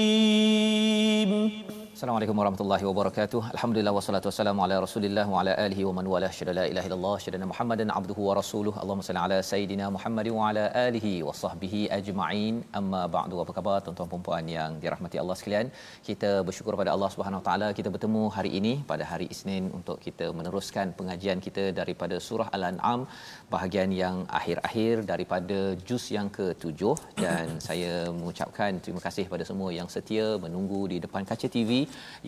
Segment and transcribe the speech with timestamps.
[2.10, 3.40] Assalamualaikum warahmatullahi wabarakatuh.
[3.56, 7.18] Alhamdulillah wassalatu wassalamu ala Rasulillah wa ala alihi wa man wala syada la ilaha illallah
[7.24, 8.74] syada Muhammadan abduhu wa rasuluh.
[8.82, 12.56] Allahumma salli ala sayidina Muhammad wa ala alihi wa sahbihi ajma'in.
[12.80, 13.36] Amma ba'du.
[13.44, 15.70] Apa khabar tuan-tuan dan puan yang dirahmati Allah sekalian?
[16.08, 20.00] Kita bersyukur pada Allah Subhanahu wa taala kita bertemu hari ini pada hari Isnin untuk
[20.08, 23.06] kita meneruskan pengajian kita daripada surah Al-An'am
[23.54, 25.60] bahagian yang akhir-akhir daripada
[25.92, 26.82] juz yang ke-7
[27.24, 31.72] dan saya mengucapkan terima kasih kepada semua yang setia menunggu di depan kaca TV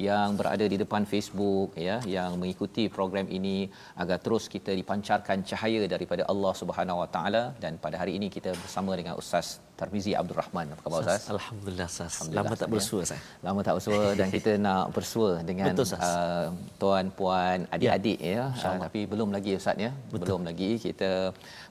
[0.08, 3.58] yang berada di depan Facebook ya yang mengikuti program ini
[4.02, 7.44] agar terus kita dipancarkan cahaya daripada Allah Subhanahu Wa Taala.
[7.64, 9.48] Dan pada hari ini kita bersama dengan Ustaz
[9.82, 10.66] Tarmizi Abdul Rahman.
[10.74, 11.24] Apa khabar Ustaz?
[11.34, 12.14] Alhamdulillah Ustaz.
[12.38, 13.08] Lama tak bersua ya.
[13.10, 13.22] saya.
[13.46, 16.46] Lama tak bersua dan kita nak bersua dengan Betul, uh,
[16.82, 19.90] tuan puan adik-adik ya, uh, tapi belum lagi Ustaz ya.
[20.14, 20.22] Betul.
[20.22, 21.10] Belum lagi kita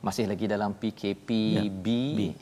[0.02, 1.88] masih lagi dalam PKP Ya, B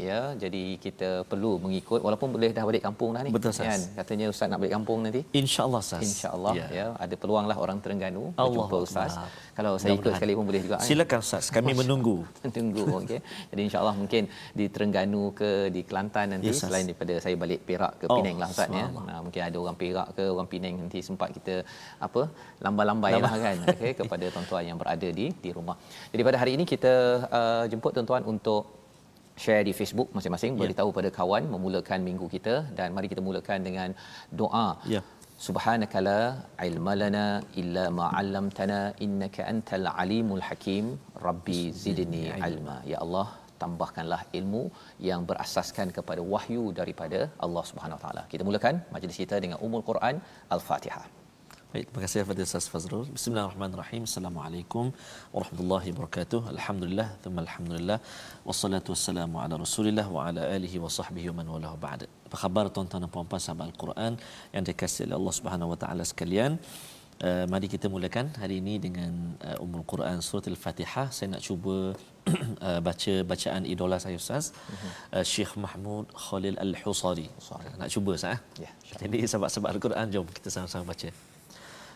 [0.01, 0.21] ya.
[0.41, 3.31] Jadi kita perlu mengikut walaupun boleh dah balik kampung dah ni.
[3.37, 3.69] Betul, Ustaz.
[3.69, 3.81] Kan?
[4.01, 5.21] Katanya Ustaz nak balik kampung nanti.
[5.37, 6.01] InsyaAllah Ustaz.
[6.01, 6.67] InsyaAllah ya.
[6.79, 9.13] ya ada peluanglah orang Terengganu Allah berjumpa Ustaz.
[9.21, 9.29] Akbar.
[9.59, 10.77] Kalau saya ikut sekali pun boleh juga.
[10.79, 10.87] kan?
[10.87, 12.23] Silakan Ustaz, kami menunggu.
[12.57, 13.19] Tunggu okey.
[13.51, 16.71] Jadi insya-Allah mungkin di Terengganu ke di Kelantan nanti Ya, Ustaz.
[16.71, 18.87] selain daripada saya balik Perak ke Oh, Penang lah Ustaz ya.
[18.87, 21.67] Nah, mungkin ada orang Perak ke orang Penang nanti sempat kita
[21.99, 22.23] apa
[22.63, 25.75] lambai-lambai lah kan okey kepada tuan-tuan yang berada di di rumah.
[26.15, 26.95] Jadi pada hari ini kita
[27.27, 28.63] uh, jemput tuan-tuan untuk
[29.35, 30.61] share di Facebook masing-masing Ya.
[30.63, 33.89] beritahu pada kawan memulakan minggu kita dan mari kita mulakan dengan
[34.31, 34.69] doa.
[34.87, 35.03] Ya.
[35.47, 36.21] Subhanaka la
[36.69, 37.27] ilma lana
[37.61, 40.87] illa ma 'allamtana innaka antal alimul hakim.
[41.27, 42.77] Rabbi zidni ilma.
[42.93, 43.27] Ya Allah,
[43.63, 44.63] tambahkanlah ilmu
[45.09, 48.25] yang berasaskan kepada wahyu daripada Allah Subhanahu Wa Taala.
[48.33, 50.17] Kita mulakan majlis kita dengan Ummul Quran
[50.57, 51.07] Al-Fatihah.
[51.73, 53.07] Baik, terima kasih kepada Ustaz Fazrul.
[53.17, 54.03] Bismillahirrahmanirrahim.
[54.09, 54.85] Assalamualaikum
[55.35, 56.41] warahmatullahi wabarakatuh.
[56.55, 57.99] Alhamdulillah, thumma alhamdulillah.
[58.49, 62.03] Wassalatu wassalamu ala Rasulillah wa ala alihi wa sahbihi wa man walahu ba'd.
[62.28, 64.12] Apa khabar tuan-tuan dan puan-puan sahabat Al-Quran
[64.56, 66.54] yang dikasihi oleh Allah Subhanahu wa taala sekalian?
[67.24, 69.12] Uh, mari kita mulakan hari ini dengan
[69.48, 71.08] uh, Ummul Quran surah Al-Fatihah.
[71.16, 71.76] Saya nak cuba
[72.68, 74.46] uh, baca bacaan idola saya Ustaz,
[75.16, 77.28] uh, Syekh Mahmud Khalil Al-Husari.
[77.80, 78.34] Nak cuba Ustaz?
[78.36, 78.66] eh?
[78.66, 78.72] Ya,
[79.02, 81.12] Jadi sahabat-sahabat Al-Quran jom kita sama-sama baca.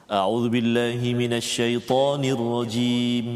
[0.07, 3.27] أعوذ بالله من الشيطان الرجيم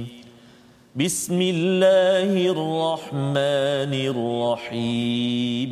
[0.95, 5.71] بسم الله الرحمن الرحيم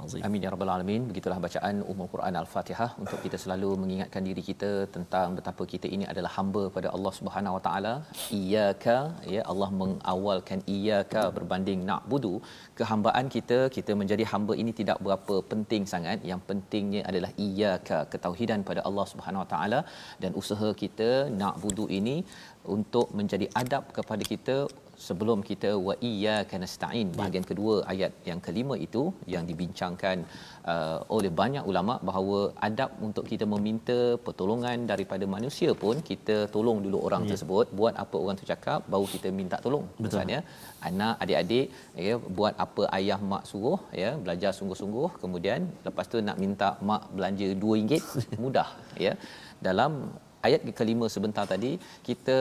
[0.11, 0.23] azim.
[0.27, 1.03] Amin ya rabbal alamin.
[1.09, 6.05] Begitulah bacaan Ummul Quran Al-Fatihah untuk kita selalu mengingatkan diri kita tentang betapa kita ini
[6.13, 7.93] adalah hamba pada Allah Subhanahu Wa Taala.
[8.39, 8.97] Iyyaka
[9.35, 12.33] ya Allah mengawalkan iyyaka berbanding na'budu.
[12.81, 16.19] Kehambaan kita kita menjadi hamba ini tidak berapa penting sangat.
[16.31, 19.81] Yang pentingnya adalah iyyaka ketauhidan pada Allah Subhanahu Wa Taala
[20.23, 21.11] dan usaha kita
[21.41, 22.17] na'budu ini
[22.77, 24.57] untuk menjadi adab kepada kita
[25.07, 27.09] sebelum kita wa iyyaka nasta'in.
[27.19, 29.03] Bahagian kedua ayat yang kelima itu
[29.33, 30.17] yang dibincangkan
[30.71, 36.79] uh, oleh banyak ulama bahawa adab untuk kita meminta pertolongan daripada manusia pun kita tolong
[36.85, 37.31] dulu orang ya.
[37.33, 37.65] tersebut.
[37.81, 39.85] Buat apa orang tu cakap baru kita minta tolong.
[40.05, 40.39] Misalnya
[40.89, 41.67] anak adik-adik
[42.07, 45.09] ya buat apa ayah mak suruh ya belajar sungguh-sungguh.
[45.23, 48.01] Kemudian lepas tu nak minta mak belanja RM2
[48.43, 48.69] mudah
[49.05, 49.15] ya.
[49.67, 49.91] Dalam
[50.47, 51.71] ayat kelima sebentar tadi
[52.07, 52.37] kita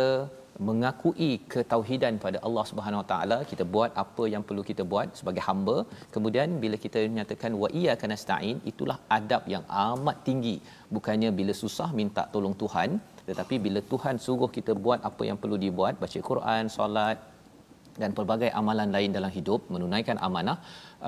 [0.69, 5.43] mengakui ketauhidan pada Allah Subhanahu Wa Taala kita buat apa yang perlu kita buat sebagai
[5.49, 5.77] hamba.
[6.15, 10.57] Kemudian bila kita nyatakan wa iyyaka nasta'in itulah adab yang amat tinggi.
[10.97, 12.91] Bukannya bila susah minta tolong Tuhan
[13.31, 17.19] tetapi bila Tuhan suruh kita buat apa yang perlu dibuat baca Quran solat
[18.03, 20.57] dan pelbagai amalan lain dalam hidup menunaikan amanah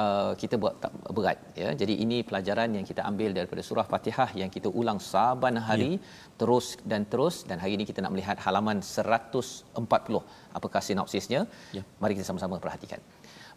[0.03, 1.69] uh, kita buat tak berat ya.
[1.81, 6.03] Jadi ini pelajaran yang kita ambil daripada surah Fatihah yang kita ulang saban hari ya.
[6.41, 7.37] terus dan terus.
[7.49, 10.23] Dan hari ini kita nak melihat halaman 140
[10.59, 11.43] apakah sinopsisnya?
[11.79, 11.83] Ya.
[12.03, 13.01] mari kita sama-sama perhatikan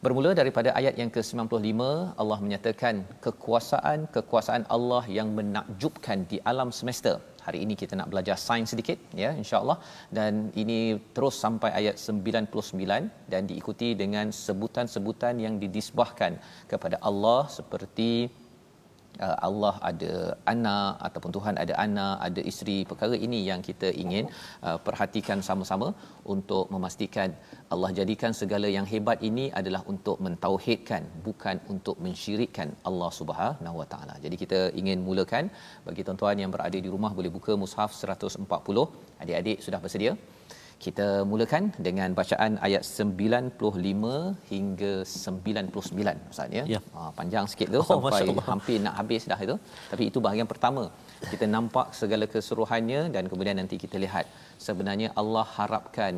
[0.04, 1.82] Bermula daripada ayat yang ke-95
[2.22, 2.96] Allah menyatakan
[3.26, 7.14] kekuasaan kekuasaan Allah yang menakjubkan di alam semesta.
[7.46, 9.78] Hari ini kita nak belajar sains sedikit ya insyaallah.
[10.18, 10.80] Dan ini
[11.16, 16.34] terus sampai ayat 99 dan diikuti dengan sebutan-sebutan yang didisbahkan
[16.72, 18.12] kepada Allah seperti
[19.48, 20.14] Allah ada
[20.54, 22.78] anak ataupun Tuhan ada anak, ada isteri.
[22.92, 24.26] Perkara ini yang kita ingin
[24.68, 25.88] uh, perhatikan sama-sama
[26.36, 27.32] untuk memastikan
[27.74, 33.88] Allah jadikan segala yang hebat ini adalah untuk mentauhidkan bukan untuk mensyirikkan Allah Subhanahu Wa
[33.94, 34.16] Taala.
[34.26, 35.46] Jadi kita ingin mulakan
[35.88, 38.46] bagi tuan-tuan yang berada di rumah boleh buka mushaf 140.
[39.24, 40.14] Adik-adik sudah bersedia?
[40.84, 46.64] Kita mulakan dengan bacaan ayat 95 hingga 99 Ustaz ya.
[46.74, 46.80] ya.
[46.96, 49.56] Ha, panjang sikit tu oh, sampai hampir nak habis dah itu.
[49.92, 50.84] Tapi itu bahagian pertama.
[51.32, 54.28] Kita nampak segala keseluruhannya dan kemudian nanti kita lihat
[54.68, 56.16] sebenarnya Allah harapkan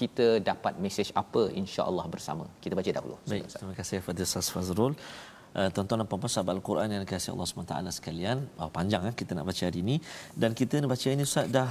[0.00, 2.44] kita dapat mesej apa insya-Allah bersama.
[2.62, 3.16] Kita baca dahulu.
[3.32, 4.94] Baik, terima kasih Fadil Ustaz Fazrul.
[5.52, 8.38] Uh, tuan-tuan dan puan-puan sahabat Al-Quran yang dikasihi Allah SWT sekalian.
[8.60, 9.96] Oh, panjang kan kita nak baca hari ini
[10.42, 11.70] dan kita nak baca ini Ustaz dah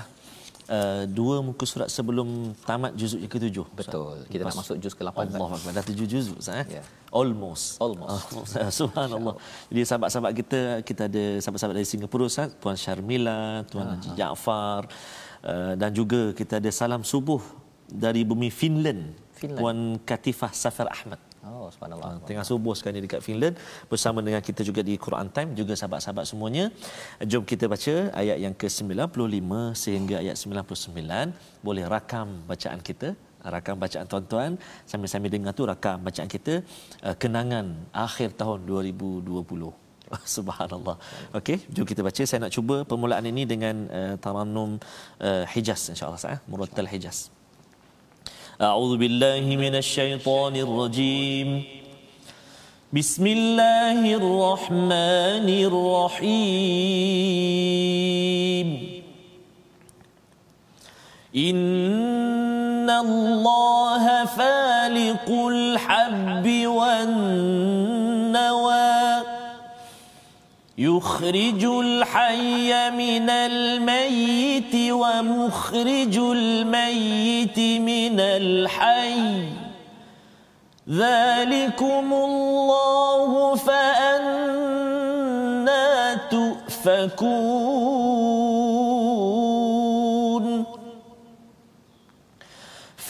[0.67, 3.65] uh, dua muka surat sebelum tamat juzuk yang ketujuh.
[3.73, 4.25] Betul.
[4.27, 5.17] Kita Lepas, nak masuk juz ke-8.
[5.33, 5.71] Allah Akbar.
[5.73, 6.77] Dah tujuh juzuk Ustaz eh.
[6.77, 6.85] Yeah.
[7.09, 7.79] Almost.
[7.79, 8.27] Almost.
[8.79, 9.35] Subhanallah.
[9.71, 14.17] Jadi sahabat-sahabat kita, kita ada sahabat-sahabat dari Singapura Ustaz, Puan Syarmila, Tuan Haji uh-huh.
[14.19, 14.81] Jaafar
[15.47, 17.41] uh, dan juga kita ada salam subuh
[17.87, 19.59] dari bumi Finland, Finland.
[19.59, 21.30] Puan Katifah Safar Ahmad.
[21.41, 22.21] Oh, subhanallah.
[22.21, 23.55] Uh, tengah subuh sekarang ni dekat Finland
[23.91, 26.69] bersama dengan kita juga di Quran Time juga sahabat-sahabat semuanya.
[27.31, 31.33] Jom kita baca ayat yang ke-95 sehingga ayat 99.
[31.65, 36.61] Boleh rakam bacaan kita, rakam bacaan tuan-tuan sambil-sambil dengar tu rakam bacaan kita
[37.01, 39.33] uh, kenangan akhir tahun 2020.
[40.37, 40.95] Subhanallah.
[41.41, 42.21] Okey, jom kita baca.
[42.21, 44.77] Saya nak cuba permulaan ini dengan uh, Tarannum
[45.17, 46.37] uh, Hijaz insya-Allah saya.
[46.45, 47.33] Murattal Hijaz.
[48.59, 51.63] أعوذ بالله من الشيطان الرجيم.
[52.93, 56.27] بسم الله الرحمن الرحيم.
[61.35, 66.60] إن الله فالق الحب
[70.81, 79.45] يخرج الحي من الميت ومخرج الميت من الحي.
[80.89, 84.71] ذلكم الله فأنا
[86.31, 88.20] تؤفكون.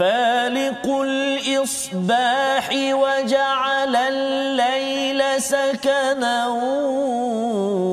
[0.02, 6.48] فالق الإصباح وجعل الليل سكنا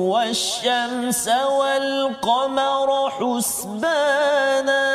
[0.09, 4.87] والشمس والقمر حسبانا.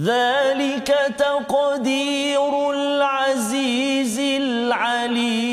[0.00, 5.51] ذلك تقدير العزيز العليم.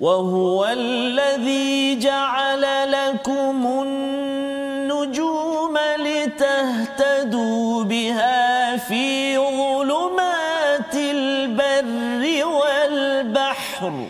[0.00, 9.38] وهو الذي جعل لكم النجوم لتهتدوا بها في
[12.86, 14.06] البحر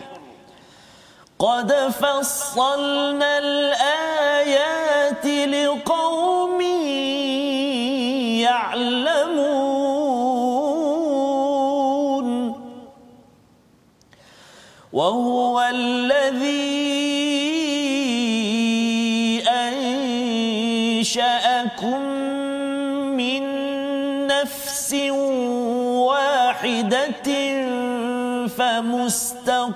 [1.39, 4.16] قد فصلنا الآيات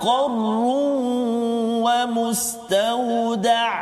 [0.01, 0.61] فمستقر
[2.17, 3.81] ومستودع.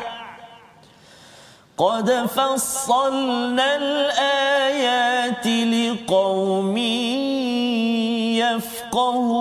[1.77, 6.77] قد فصلنا الآيات لقوم
[8.37, 9.38] يفقهون.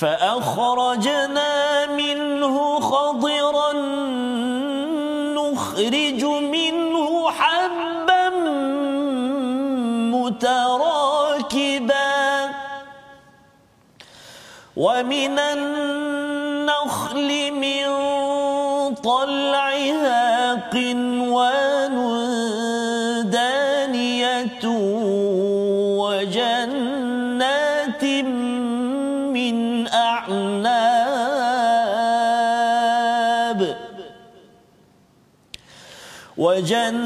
[0.00, 3.72] فأخرجنا منه خضرا
[5.34, 8.28] نخرج منه حبا
[10.14, 11.98] متراكبا.
[14.76, 15.87] ومن النخل
[36.38, 36.98] وجنات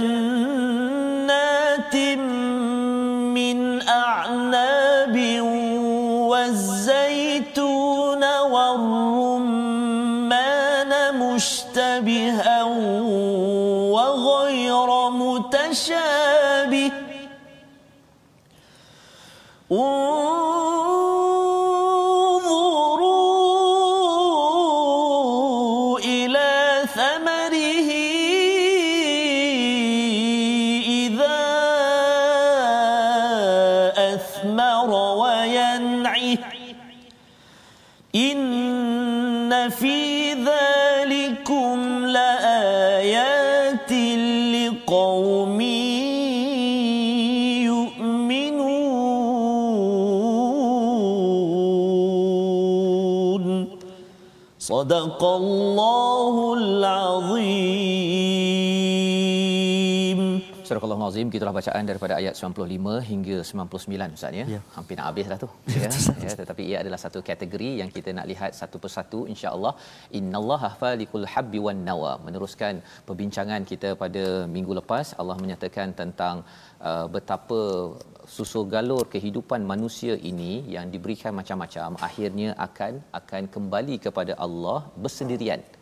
[3.33, 5.17] من أعناب
[6.31, 9.73] والزيتون والرمان
[11.15, 12.63] مشتبها
[13.93, 16.32] وغير متشابه
[44.93, 45.61] لقوم
[47.73, 48.63] يؤمنون.
[54.59, 55.62] صدق الله
[61.03, 64.45] Surah Al-Azim gitulah bacaan daripada ayat 95 hingga 99 Ustaz ya.
[64.55, 64.61] Ya.
[64.77, 65.49] Hampir nak habis dah tu.
[65.85, 65.89] ya.
[66.25, 69.73] ya tetapi ia adalah satu kategori yang kita nak lihat satu persatu insya-Allah.
[70.19, 72.13] Innallaha falikul habbi wan nawa.
[72.27, 72.75] Meneruskan
[73.09, 76.37] perbincangan kita pada minggu lepas Allah menyatakan tentang
[76.91, 77.61] uh, betapa
[78.37, 85.63] susul galur kehidupan manusia ini yang diberikan macam-macam akhirnya akan akan kembali kepada Allah bersendirian
[85.67, 85.82] ya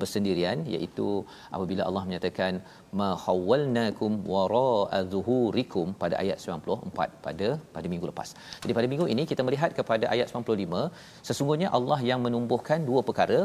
[0.00, 1.08] bersendirian iaitu
[1.56, 2.52] apabila Allah menyatakan
[3.00, 8.28] ma hawalnakum wara'a zuhurikum pada ayat 94 pada pada minggu lepas.
[8.62, 10.82] Jadi pada minggu ini kita melihat kepada ayat 95
[11.30, 13.40] sesungguhnya Allah yang menumbuhkan dua perkara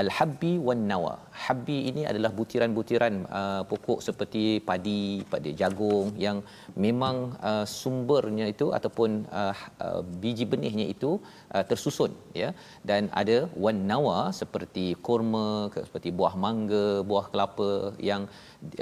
[0.00, 1.14] al-habbi wan nawa.
[1.44, 5.02] Habbi ini adalah butiran-butiran uh, pokok seperti padi,
[5.32, 6.38] padi jagung yang
[6.84, 7.16] memang
[7.50, 9.54] uh, sumbernya itu ataupun uh,
[9.86, 11.10] uh, biji benihnya itu
[11.54, 12.12] uh, tersusun
[12.42, 12.50] ya.
[12.90, 15.48] Dan ada wan nawa seperti kurma,
[15.88, 17.70] seperti buah mangga, buah kelapa
[18.10, 18.24] yang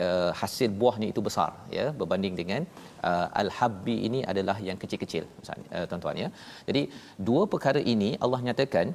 [0.07, 2.63] uh, hasil buahnya itu besar ya berbanding dengan
[3.09, 6.29] uh, al-habbi ini adalah yang kecil-kecil uh, tuan-tuan ya.
[6.69, 6.85] Jadi
[7.29, 8.89] dua perkara ini Allah nyatakan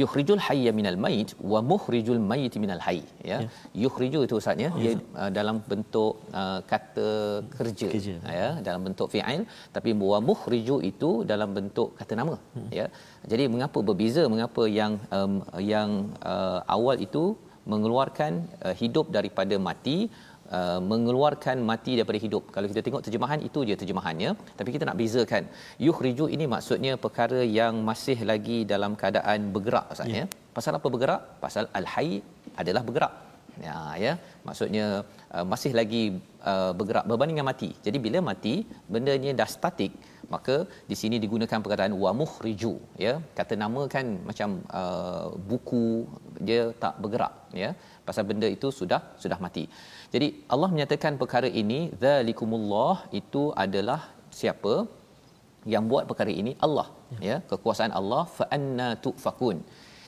[0.00, 3.48] yukhrijul hayya minal mayit wa mukhrijul mayit minal hayy ya Ya.
[3.84, 7.08] yukhriju itu ustaz ya dia uh, dalam bentuk uh, kata
[7.56, 8.14] kerja, Kerja.
[8.40, 9.42] ya dalam bentuk fi'il
[9.76, 12.68] tapi wa mukhriju itu dalam bentuk kata nama Hmm.
[12.78, 12.86] ya
[13.32, 15.34] jadi mengapa berbeza mengapa yang um,
[15.72, 15.90] yang
[16.32, 17.24] uh, awal itu
[17.72, 18.32] mengeluarkan
[18.66, 19.96] uh, hidup daripada mati
[20.56, 22.44] Uh, mengeluarkan mati daripada hidup.
[22.54, 25.44] Kalau kita tengok terjemahan itu je terjemahannya, tapi kita nak bezakan.
[25.86, 30.24] Yukhriju ini maksudnya perkara yang masih lagi dalam keadaan bergerak Ustaz ya.
[30.56, 31.22] Pasal apa bergerak?
[31.44, 32.24] Pasal al-hayy
[32.60, 33.12] adalah bergerak.
[33.66, 34.12] Ya ya,
[34.48, 34.86] maksudnya
[35.36, 36.02] uh, masih lagi
[36.50, 37.70] uh, bergerak berbanding dengan mati.
[37.86, 38.54] Jadi bila mati,
[38.94, 39.92] bendanya dah statik,
[40.34, 40.56] maka
[40.90, 42.74] di sini digunakan perkataan wa mukhriju
[43.06, 43.14] ya.
[43.38, 44.48] Kata nama kan macam
[44.80, 45.86] uh, buku
[46.48, 47.70] dia tak bergerak ya.
[48.08, 49.66] Pasal benda itu sudah sudah mati.
[50.14, 54.00] Jadi Allah menyatakan perkara ini zalikumullah itu adalah
[54.38, 54.74] siapa
[55.72, 56.52] yang buat perkara ini?
[56.66, 56.88] Allah
[57.28, 57.36] ya.
[57.50, 59.58] kekuasaan Allah fa anna tufakun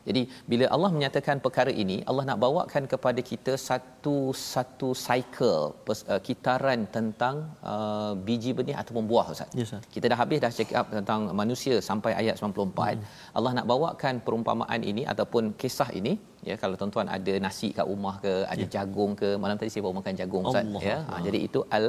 [0.09, 4.17] Jadi bila Allah menyatakan perkara ini, Allah nak bawakan kepada kita satu
[4.53, 7.37] satu cycle uh, kitaran tentang
[7.73, 9.51] uh, biji benih ataupun buah Ustaz.
[9.59, 9.85] Yes, Ustaz.
[9.95, 12.97] Kita dah habis dah check up tentang manusia sampai ayat 94.
[12.99, 13.05] Hmm.
[13.39, 16.15] Allah nak bawakan perumpamaan ini ataupun kisah ini
[16.49, 18.71] ya kalau tuan-tuan ada nasi kat rumah ke ada ya.
[18.77, 20.83] jagung ke malam tadi saya bawa makan jagung Ustaz Allah.
[20.91, 20.97] ya.
[21.11, 21.87] Ha, jadi itu al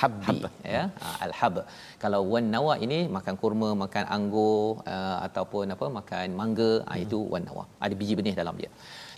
[0.00, 0.26] habbi.
[0.28, 0.38] Hab.
[0.74, 1.56] ya ha, al hab
[2.02, 7.04] kalau wan nawa ini makan kurma makan anggur uh, ataupun apa makan mangga ha, hmm.
[7.04, 7.64] itu wan nawa.
[7.84, 8.70] Ada biji benih dalam dia.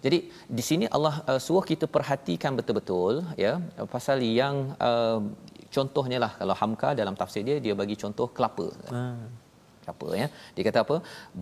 [0.04, 0.18] Jadi
[0.58, 3.54] di sini Allah uh, suruh kita perhatikan betul-betul ya
[3.94, 4.56] pasal yang
[4.88, 5.20] uh,
[5.76, 6.32] contohnya lah.
[6.40, 8.68] Kalau hamka dalam tafsir dia dia bagi contoh kelapa.
[8.94, 9.41] Hmm
[9.84, 10.96] kelapa ya dia kata apa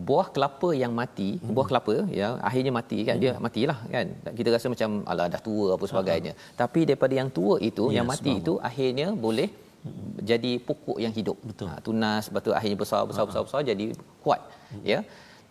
[0.08, 1.52] buah kelapa yang mati hmm.
[1.54, 3.22] buah kelapa ya akhirnya mati kan hmm.
[3.24, 4.06] dia matilah kan
[4.38, 6.56] kita rasa macam ala dah tua apa sebagainya uh-huh.
[6.62, 9.48] tapi daripada yang tua itu yes, ya, yang mati itu akhirnya boleh
[9.86, 10.10] hmm.
[10.30, 13.30] jadi pokok yang hidup betul ha, tunas betul akhirnya besar besar uh-huh.
[13.30, 13.86] besar besar jadi
[14.24, 14.40] kuat
[14.72, 14.84] hmm.
[14.92, 15.00] ya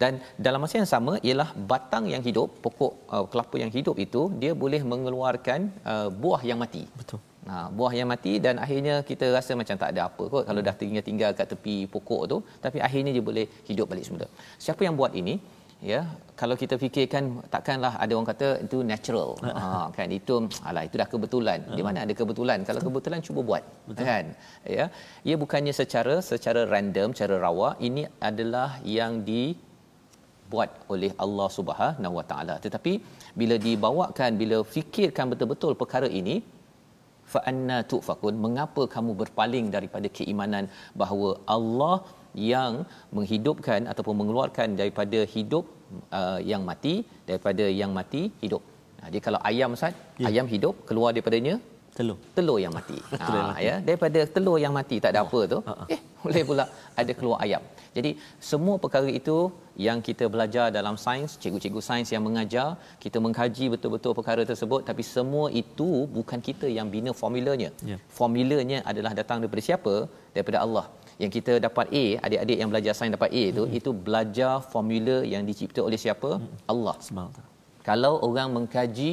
[0.01, 0.13] dan
[0.45, 4.51] dalam masa yang sama ialah batang yang hidup pokok uh, kelapa yang hidup itu dia
[4.63, 5.59] boleh mengeluarkan
[5.93, 9.89] uh, buah yang mati betul Ha, buah yang mati dan akhirnya kita rasa macam tak
[9.95, 13.87] ada apa kot kalau dah tinggal-tinggal kat tepi pokok tu tapi akhirnya dia boleh hidup
[13.91, 14.27] balik semula.
[14.65, 15.35] Siapa yang buat ini?
[15.79, 15.99] Ya,
[16.35, 19.29] kalau kita fikirkan takkanlah ada orang kata itu natural.
[19.47, 20.35] Ha, kan itu
[20.67, 21.59] alah itu dah kebetulan.
[21.77, 22.67] Di mana ada kebetulan?
[22.67, 23.63] Kalau kebetulan cuba buat.
[23.87, 24.03] Betul.
[24.09, 24.25] Kan?
[24.77, 24.85] Ya.
[25.23, 29.55] Ia bukannya secara secara random, secara rawa, ini adalah yang di
[30.51, 32.55] buat oleh Allah Subhanahu Wa Taala.
[32.65, 32.93] Tetapi
[33.39, 36.43] bila dibawakan, bila fikirkan betul-betul perkara ini,
[37.33, 38.35] fa anna tufakun.
[38.45, 40.67] Mengapa kamu berpaling daripada keimanan
[41.01, 41.97] bahawa Allah
[42.53, 42.73] yang
[43.17, 45.65] menghidupkan ataupun mengeluarkan daripada hidup
[46.19, 46.95] uh, yang mati
[47.29, 48.63] daripada yang mati hidup?
[49.05, 50.27] Jadi kalau ayam Ustaz ya.
[50.29, 51.55] ayam hidup keluar daripadanya
[51.99, 53.33] telur telur yang mati ha
[53.67, 55.27] ya daripada telur yang mati tak ada oh.
[55.27, 55.95] apa tu uh-huh.
[55.95, 56.65] eh boleh pula
[57.01, 57.63] ada keluar ayam
[57.97, 58.11] jadi
[58.49, 59.37] semua perkara itu
[59.87, 62.67] yang kita belajar dalam sains cikgu-cikgu sains yang mengajar
[63.03, 67.99] kita mengkaji betul-betul perkara tersebut tapi semua itu bukan kita yang bina formulanya yeah.
[68.19, 69.95] formulanya adalah datang daripada siapa
[70.35, 70.85] daripada Allah
[71.23, 73.79] yang kita dapat A adik-adik yang belajar sains dapat A itu mm-hmm.
[73.79, 76.71] itu belajar formula yang dicipta oleh siapa mm-hmm.
[76.73, 77.45] Allah Semangat.
[77.87, 79.11] Kalau orang mengkaji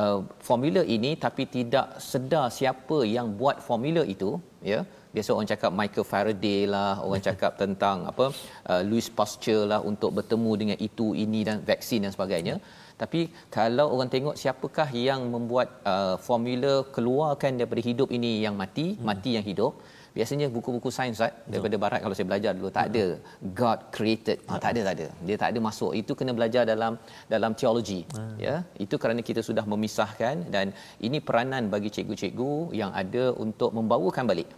[0.00, 0.18] uh,
[0.48, 4.30] formula ini tapi tidak sedar siapa yang buat formula itu
[4.70, 4.80] ya
[5.14, 8.26] biasa orang cakap Michael Faraday lah orang cakap tentang apa
[8.70, 12.56] uh, Louis Pasteur lah untuk bertemu dengan itu ini dan vaksin dan sebagainya
[13.02, 13.20] tapi
[13.56, 19.02] kalau orang tengok siapakah yang membuat uh, formula keluarkan daripada hidup ini yang mati hmm.
[19.10, 19.74] mati yang hidup
[20.16, 23.04] biasanya buku-buku sains Ustaz daripada barat kalau saya belajar dulu tak ada
[23.60, 24.38] god created.
[24.48, 25.08] Ha, tak ada tak ada.
[25.26, 25.92] Dia tak ada masuk.
[26.00, 26.92] Itu kena belajar dalam
[27.34, 28.00] dalam teologi.
[28.16, 28.34] Hmm.
[28.46, 28.54] ya?
[28.84, 30.66] Itu kerana kita sudah memisahkan dan
[31.08, 34.50] ini peranan bagi cikgu-cikgu yang ada untuk membawakan balik.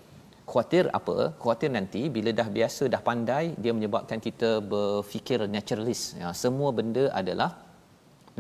[0.51, 1.17] Khawatir apa?
[1.43, 6.07] Khawatir nanti bila dah biasa dah pandai dia menyebabkan kita berfikir naturalist.
[6.23, 7.51] Ya semua benda adalah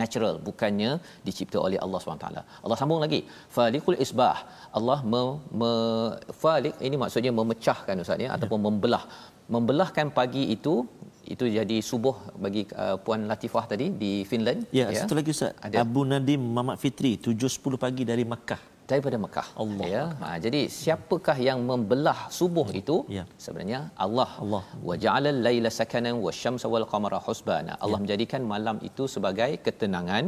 [0.00, 0.90] natural bukannya
[1.26, 2.26] dicipta oleh Allah SWT.
[2.64, 3.20] Allah sambung lagi
[3.56, 4.38] falikul isbah
[4.78, 5.22] Allah me,
[5.60, 5.72] me
[6.42, 8.64] falik ini maksudnya memecahkan ustaz ya ataupun ya.
[8.66, 9.04] membelah
[9.54, 10.74] membelahkan pagi itu
[11.34, 15.00] itu jadi subuh bagi uh, puan Latifah tadi di Finland ya, ya.
[15.04, 15.84] satu lagi ustaz Ada.
[15.84, 19.48] Abu Nadim Mamat Fitri 7:10 pagi dari Makkah daripada Mekah.
[19.64, 19.86] Allah.
[19.94, 20.04] Ya.
[20.22, 22.96] Ha, jadi siapakah yang membelah subuh itu?
[23.16, 23.24] Ya.
[23.44, 24.30] Sebenarnya Allah.
[24.44, 24.64] Allah.
[24.88, 27.74] Wa ja'ala al-laila sakanan wasyamsa wal qamara husbana.
[27.84, 28.02] Allah ya.
[28.04, 30.24] menjadikan malam itu sebagai ketenangan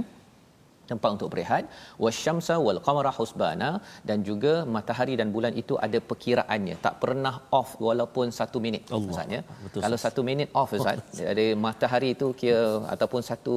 [0.91, 1.65] tempat untuk berehat.
[2.05, 3.71] Wasyamsa wal qamara husbana.
[4.09, 6.77] Dan juga matahari dan bulan itu ada perkiraannya.
[6.87, 9.41] Tak pernah off walaupun satu minit maksudnya
[9.85, 13.57] kalau satu minit off ustaz ada matahari itu kira ataupun satu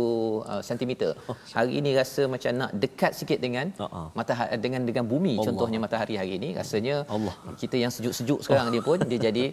[0.52, 1.12] uh, sentimeter.
[1.30, 1.36] Oh.
[1.58, 4.08] hari ini rasa macam nak dekat sikit dengan uh-huh.
[4.20, 5.46] matahari dengan dengan bumi Allah.
[5.48, 6.50] contohnya matahari hari ini.
[6.60, 7.36] Rasanya Allah.
[7.62, 9.46] kita yang sejuk-sejuk sekarang dia pun dia jadi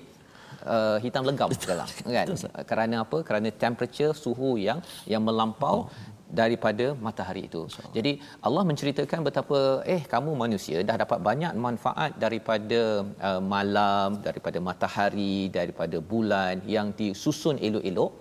[0.74, 2.26] uh, hitam legam sekarang kan?
[2.70, 3.18] Kerana apa?
[3.28, 4.80] Kerana temperature suhu yang
[5.12, 5.76] yang melampau.
[5.88, 7.62] Oh daripada matahari itu.
[7.96, 8.12] Jadi
[8.46, 9.58] Allah menceritakan betapa
[9.94, 12.80] eh kamu manusia dah dapat banyak manfaat daripada
[13.28, 18.12] uh, malam, daripada matahari, daripada bulan yang disusun elok-elok.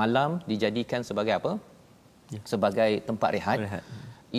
[0.00, 1.52] Malam dijadikan sebagai apa?
[2.34, 2.40] Ya.
[2.52, 3.58] Sebagai tempat rehat.
[3.66, 3.84] rehat.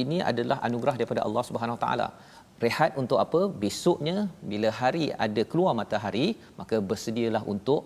[0.01, 2.07] Ini adalah anugerah daripada Allah Subhanahu Wa Taala.
[2.65, 3.41] Rehat untuk apa?
[3.63, 4.17] Besoknya
[4.51, 6.27] bila hari ada keluar matahari,
[6.59, 7.81] maka bersedialah untuk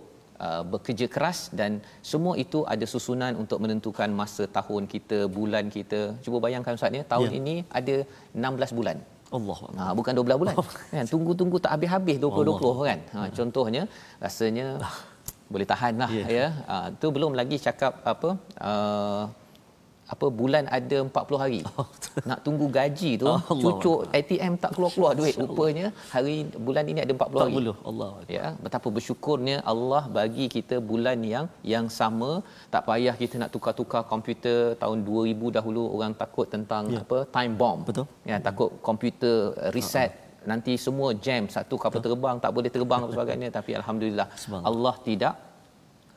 [0.45, 1.71] Uh, bekerja keras dan
[2.11, 6.01] semua itu ada susunan untuk menentukan masa tahun kita, bulan kita.
[6.25, 7.37] Cuba bayangkan Ustaz ya, tahun ya.
[7.39, 7.95] ini ada
[8.33, 8.97] 16 bulan.
[9.37, 9.57] Allah.
[9.79, 10.55] Ha, bukan 12 bulan.
[10.93, 12.99] Kan tunggu-tunggu tak habis-habis 2020 kan.
[13.15, 13.83] Ha, contohnya
[14.25, 14.67] rasanya
[15.53, 16.25] boleh tahanlah ya.
[16.37, 16.47] ya.
[16.69, 18.29] Ha, tu belum lagi cakap apa
[18.69, 19.23] uh,
[20.13, 21.59] apa bulan ada 40 hari.
[22.29, 25.35] Nak tunggu gaji tu Allah cucuk ATM tak keluar-keluar duit.
[25.43, 26.35] Rupanya hari
[26.67, 27.55] bulan ini ada 40 hari.
[27.59, 32.31] 40 Allah Ya, betapa bersyukurnya Allah bagi kita bulan yang yang sama,
[32.73, 37.01] tak payah kita nak tukar-tukar komputer tahun 2000 dahulu orang takut tentang Ya.
[37.05, 37.81] apa time bomb.
[37.87, 38.05] Betul.
[38.31, 39.37] Ya, takut komputer
[39.77, 40.11] reset
[40.51, 44.27] nanti semua jam satu kapal terbang tak boleh terbang dan sebagainya tapi alhamdulillah.
[44.69, 45.33] Allah tidak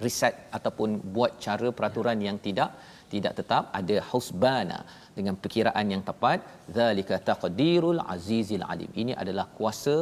[0.04, 2.70] reset ataupun buat cara peraturan yang tidak
[3.12, 4.78] tidak tetap ada husbana
[5.16, 6.38] dengan perkiraan yang tepat.
[6.76, 8.90] Zalika taqdirul azizil alim.
[9.02, 9.96] Ini adalah kuasa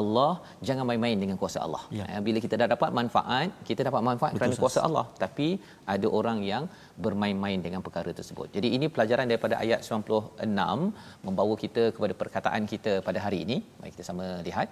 [0.00, 0.32] Allah.
[0.68, 1.82] Jangan main-main dengan kuasa Allah.
[1.98, 2.06] Ya.
[2.12, 2.18] ya.
[2.26, 4.64] bila kita dah dapat manfaat kita dapat manfaat Betul, kerana Ustaz.
[4.64, 5.06] kuasa Allah.
[5.24, 5.48] Tapi
[5.94, 6.66] ada orang yang
[7.06, 8.48] bermain-main dengan perkara tersebut.
[8.56, 13.58] Jadi ini pelajaran daripada ayat 96 membawa kita kepada perkataan kita pada hari ini.
[13.80, 14.68] Mari kita sama lihat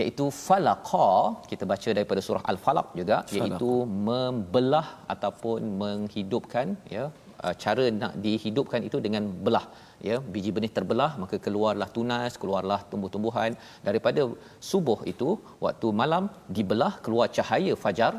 [0.00, 1.08] iaitu falaqa
[1.50, 3.72] kita baca daripada surah al-falaq juga iaitu
[4.08, 7.04] membelah ataupun menghidupkan ya
[7.44, 9.66] uh, cara nak dihidupkan itu dengan belah
[10.08, 10.16] ya.
[10.34, 13.52] Biji benih terbelah maka keluarlah tunas keluarlah tumbuh-tumbuhan.
[13.88, 14.22] Daripada
[14.70, 15.28] subuh itu
[15.66, 16.26] waktu malam
[16.58, 18.12] dibelah keluar cahaya fajar.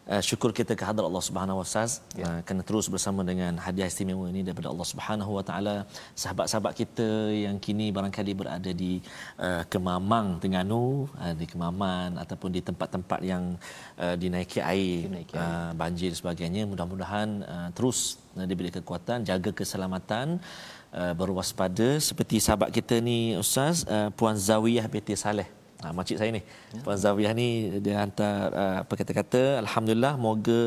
[0.07, 1.91] Uh, syukur kita ke hadrat Allah Subhanahu Wa Taala.
[2.15, 2.25] Ya.
[2.27, 5.75] uh, kena terus bersama dengan hadiah istimewa ini daripada Allah Subhanahu Wa Taala.
[6.21, 7.07] Sahabat-sahabat kita
[7.45, 9.03] yang kini barangkali berada di
[9.47, 13.59] uh, Kemamang Terengganu uh, di Kemaman ataupun di tempat-tempat yang
[13.99, 15.43] uh, dinaiki air, Dinaiki air.
[15.43, 16.63] Uh, banjir dan sebagainya.
[16.71, 20.76] Mudah-mudahan uh, terus uh, diberi kekuatan jaga keselamatan uh,
[21.19, 25.47] berwaspada seperti sahabat kita ni ustaz uh, puan Zawiyah binti Saleh.
[25.77, 26.41] Ha, makcik saya ni.
[26.41, 26.81] Ya.
[26.85, 27.49] Puan Zawiyah ni
[27.85, 30.61] dia hantar uh, apa kata-kata Alhamdulillah moga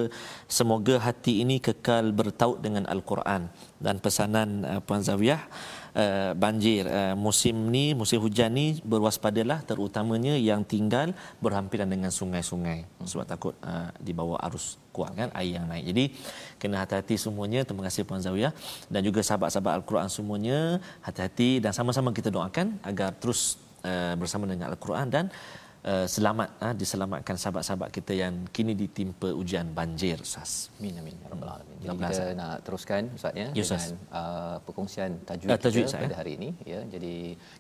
[0.59, 3.51] semoga hati ini kekal bertaut dengan Al-Quran.
[3.83, 5.43] Dan pesanan uh, Puan Zawiyah
[5.95, 12.87] uh, banjir uh, musim ni musim hujan ni berwaspadalah terutamanya yang tinggal berhampiran dengan sungai-sungai
[13.05, 15.85] sebab takut uh, dibawa arus kuat kan air yang naik.
[15.87, 16.05] Jadi
[16.59, 17.63] kena hati-hati semuanya.
[17.63, 18.51] Terima kasih Puan Zawiyah
[18.91, 20.59] dan juga sahabat-sahabat Al-Quran semuanya
[21.07, 25.25] hati-hati dan sama-sama kita doakan agar terus uh, bersama dengan Al-Quran dan
[25.85, 30.69] uh, selamat uh, diselamatkan sahabat-sahabat kita yang kini ditimpa ujian banjir Ustaz.
[30.81, 31.77] Amin amin ya rabbal alamin.
[31.81, 32.11] Jadi 16.
[32.13, 33.83] kita nak teruskan Ustaz ya Ya, Ustaz.
[33.89, 36.19] dengan uh, perkongsian tajwid, Ah, tajwid, kita pada ya.
[36.21, 36.81] hari ini ya.
[36.95, 37.15] Jadi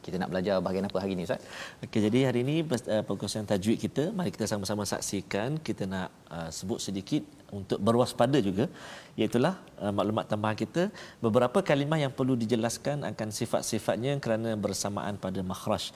[0.04, 1.40] kita nak belajar bahagian apa hari ini Ustaz?
[1.84, 5.56] Okey, jadi hari ini uh, perkongsian tajwid kita, mari kita sama-sama saksikan.
[5.60, 8.70] Kita nak uh, sebut sedikit untuk berwaspada juga,
[9.18, 10.82] iaitulah uh, maklumat tambahan kita
[11.18, 15.90] beberapa kalimah yang perlu dijelaskan akan sifat-sifatnya kerana bersamaan pada makhraj.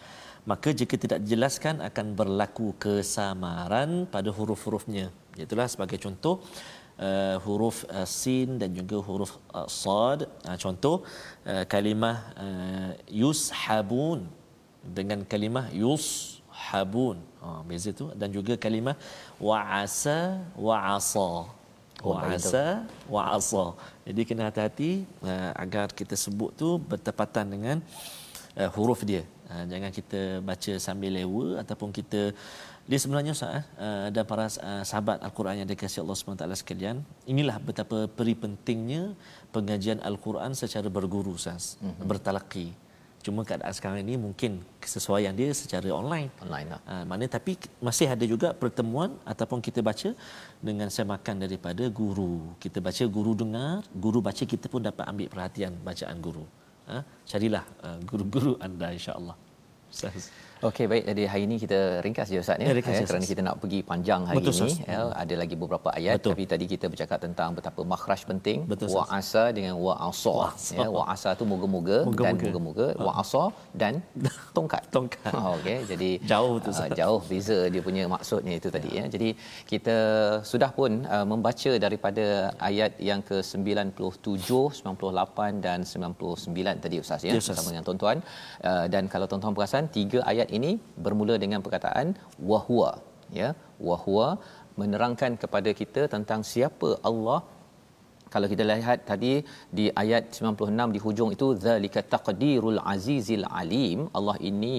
[0.44, 5.08] Maka jika tidak dijelaskan akan berlaku kesamaran pada huruf-hurufnya.
[5.40, 6.44] Iaitulah sebagai contoh
[7.00, 10.28] uh, huruf uh, sin dan juga huruf uh, sad.
[10.44, 10.96] Uh, contoh
[11.48, 14.28] uh, kalimah uh, yushabun
[14.84, 17.24] dengan kalimah yushabun.
[17.40, 18.96] Ha, beza tu dan juga kalimah
[19.40, 21.28] wa'asa wa'asa.
[22.04, 23.64] Oh, Wa'asa wa'asa.
[24.04, 28.23] Jadi kena hati-hati uh, agar kita sebut tu bertepatan dengan uh,
[28.76, 29.22] huruf dia.
[29.44, 32.32] Uh, jangan kita baca sambil lewa ataupun kita
[32.88, 36.96] dia sebenarnya Ustaz uh, dan para uh, sahabat Al-Quran yang dikasihi Allah SWT sekalian
[37.32, 39.02] inilah betapa peri pentingnya
[39.52, 42.08] pengajian Al-Quran secara berguru Ustaz mm-hmm.
[42.08, 42.66] bertalaqi
[43.24, 46.80] cuma keadaan sekarang ini mungkin kesesuaian dia secara online online lah.
[46.88, 50.12] Uh, mana tapi masih ada juga pertemuan ataupun kita baca
[50.60, 55.72] dengan semakan daripada guru kita baca guru dengar guru baca kita pun dapat ambil perhatian
[55.88, 56.44] bacaan guru
[56.88, 59.36] uh, carilah uh, guru-guru anda insya-Allah
[59.92, 60.28] Ustaz
[60.64, 61.04] Okey baik.
[61.10, 63.78] Jadi hari ini kita ringkas je Ustaz ya, ya, ringkas, ya kerana kita nak pergi
[63.90, 66.16] panjang hari Betul, ini ya, ada lagi beberapa ayat.
[66.16, 66.32] Betul.
[66.32, 70.36] tapi tadi kita bercakap tentang betapa makhraj penting Betul, wa asa dengan wa asa.
[70.78, 72.86] Ya wa asa tu moga-moga dan moga-moga.
[73.06, 73.44] wa asa
[73.76, 74.00] dan
[74.56, 74.88] tongkat.
[74.96, 75.32] Tongkat.
[75.36, 79.04] Oh, okey jadi jauh tu uh, jauh beza dia punya maksudnya itu tadi ya.
[79.14, 79.28] jadi
[79.68, 79.96] kita
[80.52, 82.24] sudah pun uh, membaca daripada
[82.70, 87.36] ayat yang ke 97 98 dan 99 tadi Ustaz ya.
[87.36, 88.18] Yes, bersama dengan tuan-tuan.
[88.64, 90.70] Uh, dan kalau tuan-tuan perasan tiga ayat ini
[91.06, 92.08] bermula dengan perkataan
[92.50, 92.92] wahwa
[93.40, 93.50] ya.
[93.88, 94.28] Wahwa
[94.80, 97.40] menerangkan kepada kita tentang siapa Allah.
[98.34, 99.32] Kalau kita lihat tadi
[99.78, 104.78] di ayat 96 di hujung itu zalika taqdirul azizil alim Allah ini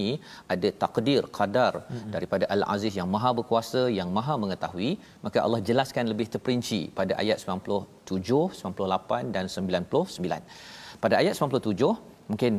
[0.54, 1.74] ada takdir qadar.
[1.92, 2.10] Hmm.
[2.16, 4.90] daripada al aziz yang maha berkuasa yang maha mengetahui
[5.26, 11.96] maka Allah jelaskan lebih terperinci pada ayat 97 98 dan 99 pada ayat 97
[12.32, 12.54] mungkin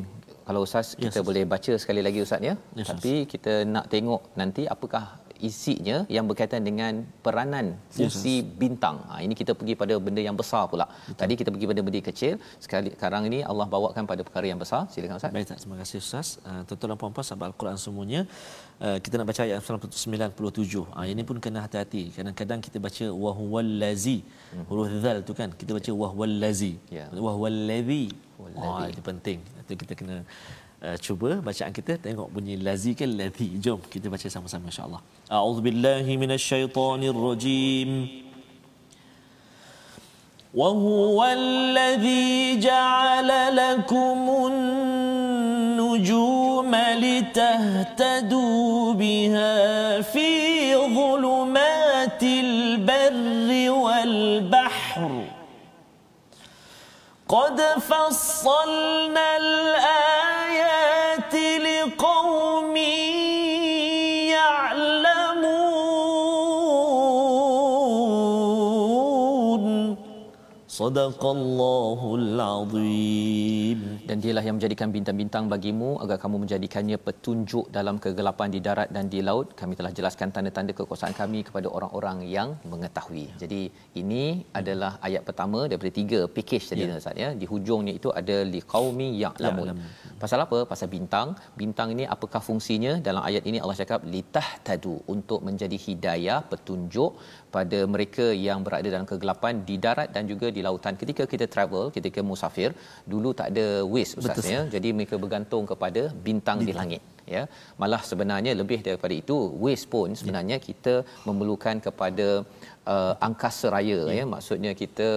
[0.46, 2.54] kalau ustaz kita yes, boleh baca sekali lagi ustaz ya?
[2.78, 5.04] Yes, tapi kita nak tengok nanti apakah
[5.48, 8.96] isinya yang berkaitan dengan peranan fungsi yes, bintang.
[9.08, 10.86] Ha, ini kita pergi pada benda yang besar pula.
[10.88, 11.18] Betul.
[11.20, 14.88] Tadi kita pergi pada benda kecil, sekali sekarang ini Allah bawakan pada perkara yang besar.
[14.92, 15.32] Silakan ustaz.
[15.36, 16.28] Baik, terima kasih ustaz.
[16.44, 18.20] Uh, tuan-tuan dan puan-puan sahabat Al-Quran semuanya,
[18.80, 20.86] uh, kita nak baca ayat 97.
[20.86, 22.12] Uh, ini pun kena hati-hati.
[22.16, 24.18] Kadang-kadang kita baca wahwallazi.
[24.52, 24.64] Hmm.
[24.68, 26.72] Huruf zal tu kan, kita baca wahwallazi.
[26.92, 27.08] Yeah.
[27.12, 28.26] Wahwallazi.
[28.36, 29.38] Wah, oh, itu penting.
[29.64, 30.20] Itu kita kena
[30.85, 35.01] uh, cuba bacaan kita tengok bunyi lazi ke ladhi jom kita baca sama-sama insyaallah
[35.37, 37.91] a'udzubillahi minasyaitonirrajim
[40.53, 44.19] وهو الذي جعل لكم
[45.71, 55.23] النجوم لتهتدوا بها في ظلمات البر والبحر
[57.29, 60.04] قد فصلنا الآيات
[70.76, 73.80] Sadaqallahul azim.
[74.08, 79.08] Dan dialah yang menjadikan bintang-bintang bagimu agar kamu menjadikannya petunjuk dalam kegelapan di darat dan
[79.14, 79.56] di laut.
[79.60, 83.24] Kami telah jelaskan tanda-tanda kekuasaan kami kepada orang-orang yang mengetahui.
[83.42, 83.60] Jadi
[84.00, 84.24] ini
[84.60, 87.00] adalah ayat pertama daripada tiga package tadi ya.
[87.00, 87.24] Ustaz ya.
[87.24, 87.28] ya.
[87.40, 89.68] Di hujungnya itu ada liqaumi ya'lamun.
[89.72, 90.60] Ya, ya, Pasal apa?
[90.72, 91.28] Pasal bintang.
[91.62, 92.92] Bintang ini apakah fungsinya?
[93.08, 97.16] Dalam ayat ini Allah cakap litah tadu untuk menjadi hidayah, petunjuk
[97.56, 100.94] pada mereka yang berada dalam kegelapan di darat dan juga di lautan.
[101.02, 102.70] Ketika kita travel ketika musafir
[103.12, 104.62] dulu tak ada waste ustaz ya.
[104.76, 107.02] Jadi mereka bergantung kepada bintang di, di langit
[107.34, 107.42] ya
[107.80, 110.64] malah sebenarnya lebih daripada itu waste pun sebenarnya ya.
[110.68, 110.94] kita
[111.26, 112.28] memerlukan kepada
[112.94, 114.14] uh, angkasa raya ya.
[114.18, 115.08] ya maksudnya kita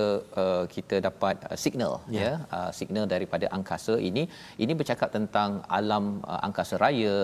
[0.43, 4.25] uh, kita dapat uh, signal ya, ya uh, signal daripada angkasa ini
[4.63, 7.15] ini bercakap tentang alam uh, angkasa raya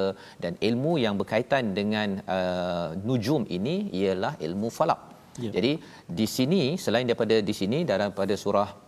[0.46, 5.02] dan ilmu yang berkaitan dengan uh, nujum ini ialah ilmu falak
[5.46, 5.52] ya.
[5.58, 5.74] jadi
[6.20, 8.85] di sini selain daripada di sini daripada surah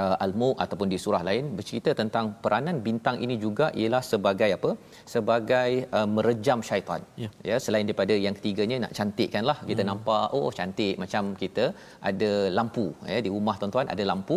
[0.00, 4.70] uh, Al-Mulk ataupun di surah lain bercerita tentang peranan bintang ini juga ialah sebagai apa?
[5.14, 7.02] Sebagai uh, merejam syaitan.
[7.22, 7.30] Ya.
[7.48, 9.58] ya, selain daripada yang ketiganya nak cantikkanlah.
[9.70, 9.90] Kita hmm.
[9.90, 11.66] nampak oh cantik macam kita
[12.10, 14.36] ada lampu ya di rumah tuan-tuan ada lampu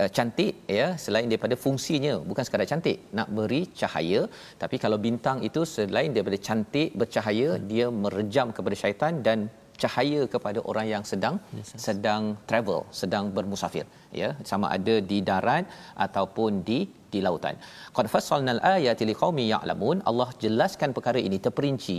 [0.00, 4.22] uh, cantik ya selain daripada fungsinya bukan sekadar cantik nak beri cahaya
[4.62, 7.64] tapi kalau bintang itu selain daripada cantik bercahaya hmm.
[7.70, 9.38] dia merejam kepada syaitan dan
[9.82, 11.82] cahaya kepada orang yang sedang yes, yes.
[11.86, 13.86] sedang travel, sedang bermusafir,
[14.20, 15.64] ya, sama ada di darat
[16.06, 16.78] ataupun di
[17.12, 17.56] di lautan.
[17.96, 19.98] Qad fassalnal ayati liqaumi ya'lamun.
[20.10, 21.98] Allah jelaskan perkara ini terperinci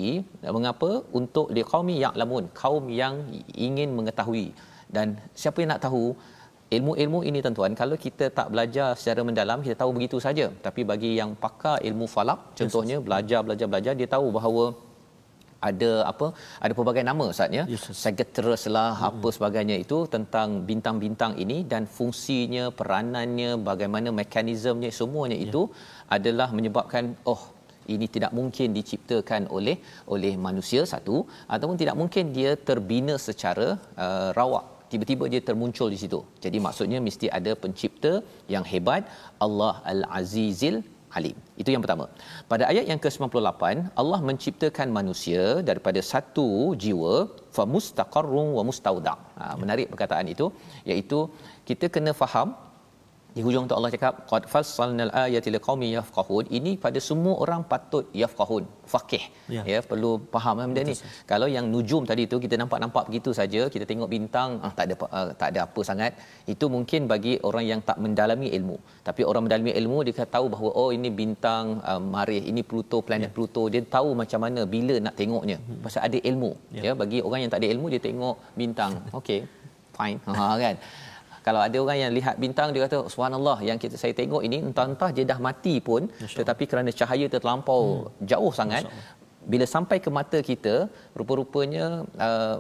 [0.58, 3.16] mengapa untuk liqaumi ya'lamun, kaum yang
[3.68, 4.48] ingin mengetahui.
[4.96, 5.08] Dan
[5.42, 6.04] siapa yang nak tahu
[6.76, 11.12] ilmu-ilmu ini tuan-tuan kalau kita tak belajar secara mendalam kita tahu begitu saja tapi bagi
[11.20, 14.64] yang pakar ilmu falak contohnya belajar belajar belajar dia tahu bahawa
[15.70, 16.28] ada apa
[16.66, 17.64] ada pelbagai nama ustaz ya?
[17.74, 19.08] Yes, Sagittarius lah hmm.
[19.10, 25.48] apa sebagainya itu tentang bintang-bintang ini dan fungsinya peranannya bagaimana mekanismenya semuanya yeah.
[25.50, 25.62] itu
[26.18, 27.42] adalah menyebabkan oh
[27.94, 29.78] ini tidak mungkin diciptakan oleh
[30.14, 31.18] oleh manusia satu.
[31.54, 33.68] Ataupun tidak mungkin dia terbina secara
[34.06, 34.66] uh, rawak.
[34.92, 36.20] Tiba-tiba dia termuncul di situ.
[36.44, 38.14] Jadi maksudnya mesti ada pencipta
[38.54, 39.04] yang hebat
[39.46, 40.76] Allah al-Azizil
[41.18, 41.38] alim.
[41.62, 42.06] Itu yang pertama.
[42.52, 43.64] Pada ayat yang ke-98,
[44.02, 47.14] Allah menciptakan manusia daripada satu jiwa
[47.56, 49.16] fa mustaqarrun wa mustauda.
[49.40, 50.48] Ha, menarik perkataan itu
[50.92, 51.20] iaitu
[51.70, 52.50] kita kena faham
[53.38, 56.46] di hujung tu Allah cakap qad fassalnal ayati liqaumin yafqahun.
[56.58, 59.24] Ini pada semua orang patut yafqahun faqih.
[59.56, 60.96] Ya, ya perlu faham benda ni.
[61.32, 64.96] Kalau yang nujum tadi tu kita nampak-nampak begitu saja kita tengok bintang ah, tak ada
[65.20, 66.12] uh, tak ada apa sangat
[66.54, 68.78] itu mungkin bagi orang yang tak mendalami ilmu.
[69.10, 73.32] Tapi orang mendalami ilmu dia tahu bahawa oh ini bintang uh, marih ini Pluto planet
[73.32, 73.36] ya.
[73.38, 73.66] Pluto.
[73.76, 75.60] Dia tahu macam mana bila nak tengoknya.
[75.62, 75.80] Hmm.
[75.86, 76.52] pasal ada ilmu.
[76.78, 76.82] Ya.
[76.88, 78.94] ya bagi orang yang tak ada ilmu dia tengok bintang.
[79.22, 79.42] Okey
[79.98, 80.20] fine.
[80.38, 80.76] Ha kan
[81.48, 85.10] kalau ada orang yang lihat bintang dia kata subhanallah yang kita saya tengok ini entah-entah
[85.18, 86.04] dia dah mati pun
[86.40, 88.26] tetapi kerana cahaya terlampau hmm.
[88.32, 88.84] jauh sangat
[89.52, 90.76] bila sampai ke mata kita
[91.20, 91.86] rupa-rupanya
[92.28, 92.58] uh,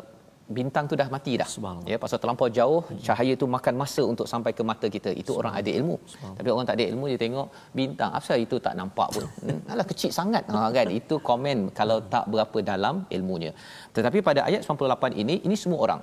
[0.57, 1.49] bintang tu dah mati dah.
[1.91, 5.11] Ya pasal terlampau jauh cahaya tu makan masa untuk sampai ke mata kita.
[5.21, 5.95] Itu orang ada ilmu.
[6.37, 7.47] Tapi orang tak ada ilmu dia tengok
[7.79, 8.11] bintang.
[8.19, 9.25] Apa itu tak nampak pun.
[9.47, 10.43] Hmm, alah kecil sangat.
[10.53, 10.87] Ha kan?
[10.99, 13.51] Itu komen kalau tak berapa dalam ilmunya.
[13.95, 16.01] Tetapi pada ayat 98 ini ini semua orang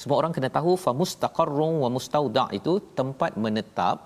[0.00, 3.96] semua orang kena tahu fa mustaqarrun wa mustauda itu tempat menetap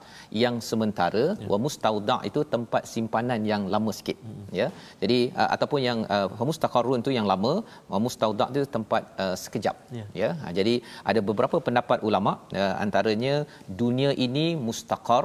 [0.43, 1.49] yang sementara ya.
[1.53, 4.47] wa mustauda itu tempat simpanan yang lama sikit hmm.
[4.61, 4.69] ya
[5.03, 7.53] jadi uh, ataupun yang uh, mustaqarrun itu yang lama
[7.93, 10.31] wa mustauda itu tempat uh, sekejap ya, ya?
[10.43, 10.75] Ha, jadi
[11.11, 13.35] ada beberapa pendapat ulama uh, antaranya
[13.83, 15.25] dunia ini mustaqar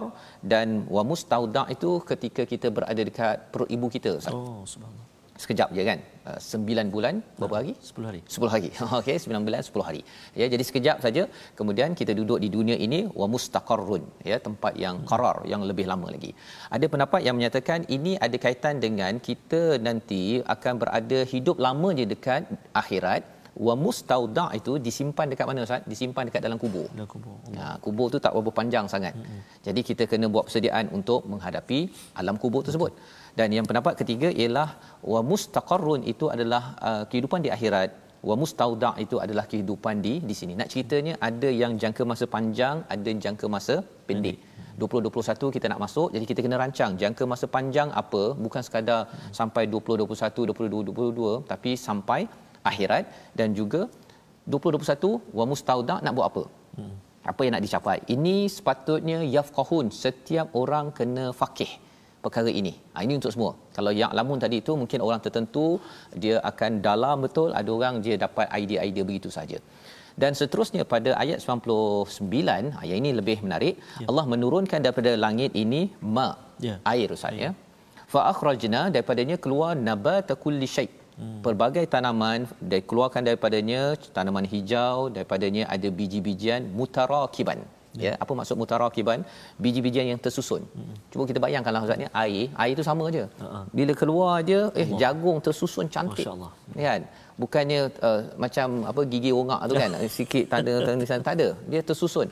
[0.54, 5.03] dan wa mustauda itu ketika kita berada dekat perut ibu kita oh subhanallah
[5.42, 6.00] sekejap je kan?
[6.30, 7.72] Uh, 9 bulan berapa hari?
[7.88, 8.22] 10 hari.
[8.36, 8.70] 10 hari.
[9.00, 10.02] Okey 9 bulan 10 hari.
[10.40, 11.24] Ya jadi sekejap saja
[11.60, 16.08] kemudian kita duduk di dunia ini wa mustaqarrun ya tempat yang qarar yang lebih lama
[16.16, 16.32] lagi.
[16.76, 20.24] Ada pendapat yang menyatakan ini ada kaitan dengan kita nanti
[20.56, 22.44] akan berada hidup lama je dekat
[22.84, 23.24] akhirat.
[23.66, 25.86] Wa mustauda itu disimpan dekat mana ustaz?
[25.92, 26.88] Disimpan dekat dalam kubur.
[26.98, 29.14] Dalam kubur ha kubur tu tak berapa panjang sangat.
[29.18, 29.42] Hmm.
[29.68, 31.80] jadi kita kena buat persediaan untuk menghadapi
[32.22, 32.92] alam kubur tersebut.
[32.98, 34.70] Betul dan yang pendapat ketiga ialah
[35.14, 37.90] wa mustaqarrun itu adalah uh, kehidupan di akhirat.
[38.28, 40.54] Wa mustauda itu adalah kehidupan di di sini.
[40.60, 43.76] Nak ceritanya ada yang jangka masa panjang ada jangka masa
[44.08, 44.38] pendek.
[44.82, 48.24] 2021 kita nak masuk jadi kita kena rancang jangka masa panjang apa.
[48.46, 49.02] Bukan sekadar
[49.40, 52.22] sampai 2021 2022 tapi sampai
[52.72, 53.06] akhirat.
[53.40, 53.82] Dan juga
[54.54, 56.46] 2021 wa mustauda nak buat apa?
[56.78, 56.96] Hmm.
[57.32, 57.98] apa yang nak dicapai?
[58.16, 59.88] Ini sepatutnya yafqahun.
[60.04, 61.72] Setiap orang kena faqih
[62.26, 62.74] perkara ini.
[62.94, 63.52] Ha, ini untuk semua.
[63.78, 65.66] Kalau yang lamun tadi itu mungkin orang tertentu
[66.24, 69.60] dia akan dalam betul, ada orang dia dapat idea-idea begitu saja.
[70.22, 73.76] Dan seterusnya pada ayat 99, ayat ini lebih menarik.
[74.02, 74.08] Ya.
[74.10, 75.82] Allah menurunkan daripada langit ini
[76.16, 76.28] ma,
[76.68, 76.76] ya.
[76.94, 77.50] air Ustaz ya.
[77.50, 77.52] ya.
[78.14, 80.90] Fa akhrajna daripadanya keluar nabata kulli syai.
[81.18, 81.40] Hmm.
[81.46, 82.40] Pelbagai tanaman
[82.72, 83.82] dikeluarkan daripadanya
[84.18, 87.60] tanaman hijau daripadanya ada biji-bijian mutarakiban
[88.06, 89.20] ya apa maksud mutarakiban?
[89.64, 90.62] Biji-bijian yang tersusun.
[90.76, 90.96] Hmm.
[91.12, 92.08] cuba kita bayangkanlah ustaz ni.
[92.24, 93.64] Air air itu sama aja uh-huh.
[93.78, 95.00] bila keluar aja eh Allah.
[95.02, 96.26] jagung tersusun cantik.
[96.26, 96.52] Masyaallah.
[96.88, 97.02] Kan?
[97.42, 99.92] Bukannya uh, macam apa gigi ongak tu kan?
[100.18, 100.46] Sikit
[100.88, 102.28] tulisan tak ada dia tersusun.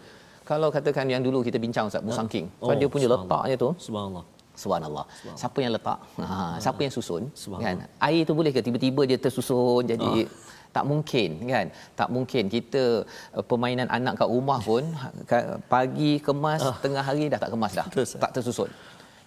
[0.51, 3.69] Kalau katakan yang dulu kita bincang ustaz musangking oh, dia punya letaknya tu.
[3.87, 4.25] Subhanallah.
[4.61, 5.05] Subhanallah.
[5.41, 5.99] Siapa yang letak?
[6.19, 7.23] Ha, siapa yang susun?
[7.65, 7.87] Kan?
[8.07, 8.59] Air tu boleh ke?
[8.67, 11.67] Tiba-tiba dia tersusun jadi oh tak mungkin kan?
[11.99, 12.83] Tak mungkin kita
[13.37, 14.83] uh, permainan anak kat rumah pun
[15.73, 16.77] pagi kemas uh.
[16.85, 17.85] tengah hari dah tak kemas dah.
[17.91, 18.71] Betul, tak tersusun.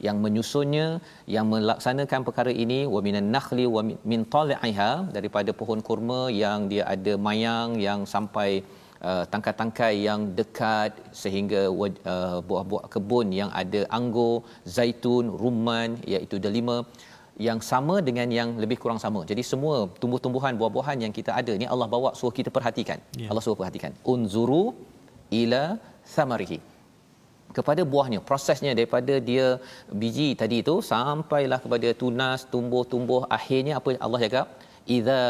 [0.07, 0.87] Yang menyusunnya
[1.35, 6.85] yang melaksanakan perkara ini wa minan nakhli wa min tal'iha daripada pohon kurma yang dia
[6.95, 8.51] ada mayang yang sampai
[9.09, 14.35] uh, tangkai-tangkai yang dekat sehingga uh, buah-buah kebun yang ada anggur
[14.77, 16.77] zaitun rumman iaitu delima
[17.49, 19.20] yang sama dengan yang lebih kurang sama.
[19.31, 22.99] Jadi semua tumbuh-tumbuhan, buah-buahan yang kita ada ni Allah bawa suruh kita perhatikan.
[23.18, 23.31] Yeah.
[23.31, 23.90] Allah suruh perhatikan.
[24.12, 24.64] Unzuru
[25.42, 25.64] ila
[26.16, 26.59] samarihi.
[27.59, 29.47] Kepada buahnya, prosesnya daripada dia
[30.03, 34.47] biji tadi itu sampailah kepada tunas, tumbuh-tumbuh akhirnya apa Allah cakap?
[34.97, 35.20] Iza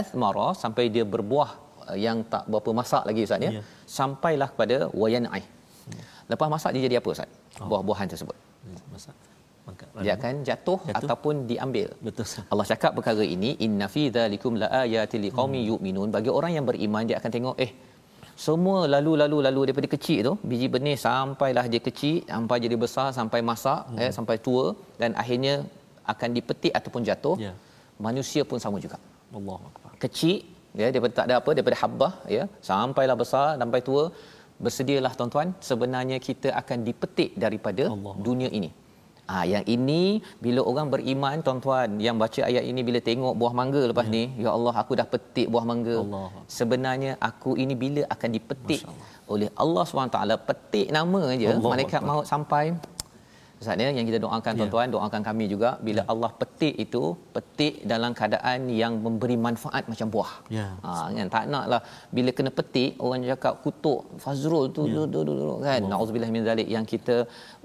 [0.00, 1.50] athmara sampai dia berbuah
[1.92, 3.52] eh, yang tak berapa masak lagi Ustaz ya.
[3.56, 3.64] Yeah.
[3.98, 5.44] Sampailah kepada wayanai.
[5.44, 6.04] Yeah.
[6.32, 7.30] Lepas masak dia jadi apa Ustaz?
[7.60, 7.68] Oh.
[7.72, 8.36] Buah-buahan tersebut.
[8.92, 9.16] Masak
[10.04, 11.88] dia akan jatuh, jatuh ataupun diambil.
[12.06, 12.26] Betul.
[12.52, 15.70] Allah cakap perkara ini inna fi dzalikum laayatil liqaumin hmm.
[15.70, 17.70] yu'minun bagi orang yang beriman dia akan tengok eh
[18.46, 23.40] semua lalu-lalu lalu daripada kecil tu biji benih sampailah dia kecil sampai jadi besar sampai
[23.50, 24.02] masak hmm.
[24.04, 24.66] eh sampai tua
[25.02, 25.54] dan akhirnya
[26.12, 27.36] akan dipetik ataupun jatuh.
[27.46, 27.54] Ya.
[28.06, 28.98] Manusia pun sama juga.
[29.38, 29.92] Allahuakbar.
[30.04, 30.36] Kecil
[30.80, 34.04] ya daripada tak ada apa daripada habbah ya sampailah besar sampai tua
[34.64, 38.14] bersedialah tuan-tuan sebenarnya kita akan dipetik daripada Allah.
[38.26, 38.70] dunia ini
[39.30, 40.02] ha, yang ini
[40.44, 44.14] bila orang beriman tuan-tuan yang baca ayat ini bila tengok buah mangga lepas ya.
[44.16, 45.96] ni ya Allah aku dah petik buah mangga.
[46.04, 46.28] Allah.
[46.58, 48.82] Sebenarnya aku ini bila akan dipetik
[49.34, 50.18] oleh Allah SWT
[50.48, 52.64] petik nama aja malaikat maut sampai
[53.64, 54.58] Ustaz ya yang kita doakan Ya.
[54.60, 57.02] tuan-tuan doakan kami juga bila Allah petik itu
[57.36, 60.32] petik dalam keadaan yang memberi manfaat macam buah.
[60.58, 60.66] Ya.
[60.86, 61.80] Ha kan tak naklah
[62.16, 64.94] bila kena petik orang cakap kutuk Fazrul tu Ya.
[64.96, 65.80] du, du, du, du, kan.
[65.92, 67.16] Nauzubillah min zalik yang kita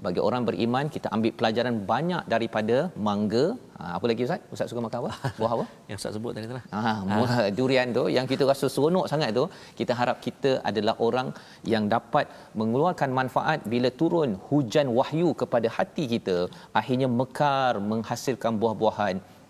[0.06, 2.76] bagi orang beriman kita ambil pelajaran banyak daripada
[3.08, 3.46] mangga.
[3.80, 4.40] Ha, apa lagi Ustaz?
[4.54, 5.10] Ustaz suka makan apa?
[5.40, 5.64] Buah apa?
[5.90, 6.64] Yang Ustaz sebut tadi tu lah.
[6.78, 7.44] Ah, ha.
[7.58, 9.44] durian tu yang kita rasa seronok sangat tu,
[9.78, 11.28] kita harap kita adalah orang
[11.72, 12.24] yang dapat
[12.60, 16.38] mengeluarkan manfaat bila turun hujan wahyu kepada hati kita,
[16.80, 19.40] akhirnya mekar menghasilkan buah-buahan.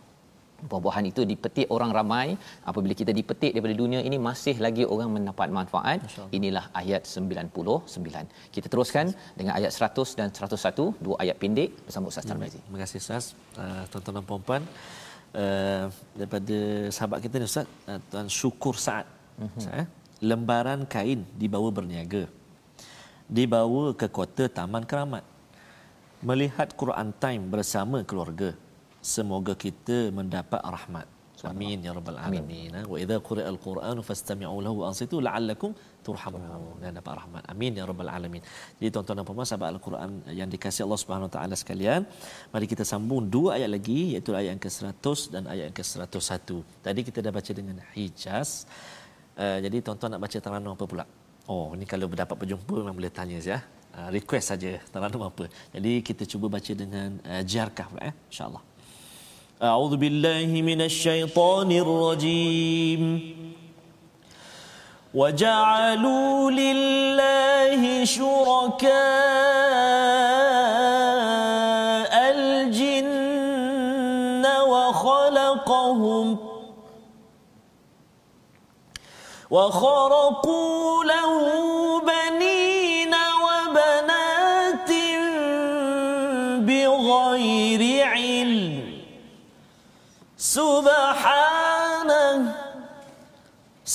[0.68, 2.36] Buah-buahan itu dipetik orang ramai.
[2.70, 6.04] Apabila kita dipetik daripada dunia ini masih lagi orang mendapat manfaat.
[6.38, 8.28] Inilah ayat 99.
[8.54, 12.60] Kita teruskan dengan ayat 100 dan 101, dua ayat pendek bersama Ustaz Tarmizi.
[12.60, 13.24] Terima kasih Ustaz.
[13.56, 14.62] Uh, tuan-tuan dan puan-puan
[15.34, 15.84] uh,
[16.18, 16.58] daripada
[16.92, 19.06] sahabat kita ni Ustaz, uh, Tuan Syukur Saad.
[19.40, 19.80] Mm-hmm.
[19.80, 19.86] eh?
[20.20, 22.28] Lembaran kain dibawa berniaga.
[23.24, 25.24] Dibawa ke kota Taman Keramat.
[26.20, 28.52] Melihat Quran Time bersama keluarga.
[29.00, 31.06] Semoga kita mendapat rahmat.
[31.48, 32.74] Amin ya rabbal alamin.
[32.92, 35.72] Wa idza quri'a al-Quran fastami'u lahu wa ansitu la'allakum
[36.04, 36.76] turhamun.
[36.82, 37.42] Dan dapat rahmat.
[37.52, 38.44] Amin ya rabbal alamin.
[38.76, 40.10] Jadi tuan-tuan dan puan-puan sahabat al-Quran
[40.40, 42.04] yang dikasihi Allah Subhanahu wa taala sekalian,
[42.52, 46.48] mari kita sambung dua ayat lagi iaitu ayat yang ke-100 dan ayat yang ke-101.
[46.84, 48.68] Tadi kita dah baca dengan Hijaz.
[49.40, 51.04] Uh, jadi tuan-tuan nak baca Taranum apa pula?
[51.48, 53.64] Oh, ini kalau berdapat berjumpa memang boleh tanya ya.
[53.95, 55.47] Uh, request saja Taranum apa.
[55.71, 58.59] Jadi kita cuba baca dengan uh, Jarkah pula eh insya-Allah.
[59.55, 63.03] أعوذ بالله من الشيطان الرجيم
[65.15, 68.91] وجعلوا لله شركاء
[72.35, 76.27] الجن وخلقهم
[79.55, 81.18] وخرقوا له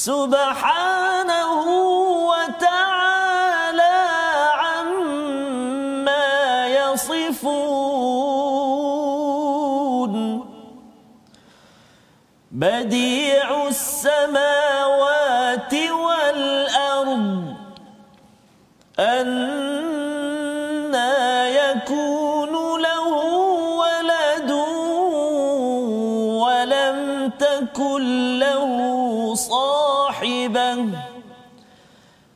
[0.06, 1.55] subhanahu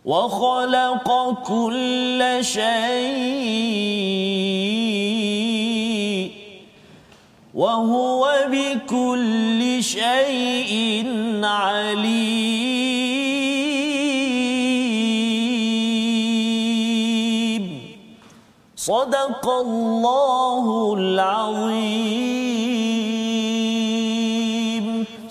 [0.09, 1.09] وخلق
[1.45, 2.69] كل شيء
[7.53, 11.05] وهو بكل شيء
[11.43, 12.89] عليم.
[18.75, 20.65] صدق الله
[20.97, 22.39] العظيم.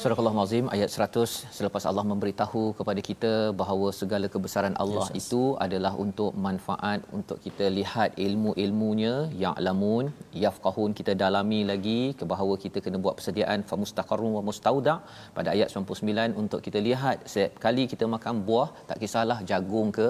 [0.08, 5.40] Surah Al-Azim ayat 100 selepas Allah memberitahu kepada kita bahawa segala kebesaran Allah yes, itu
[5.64, 10.06] adalah untuk manfaat untuk kita lihat ilmu-ilmunya yang alamun
[10.44, 14.94] yafqahun kita dalami lagi ke bahawa kita kena buat persediaan famustaqarrun wa mustauda
[15.36, 20.08] pada ayat 99 untuk kita lihat setiap kali kita makan buah tak kisahlah jagung ke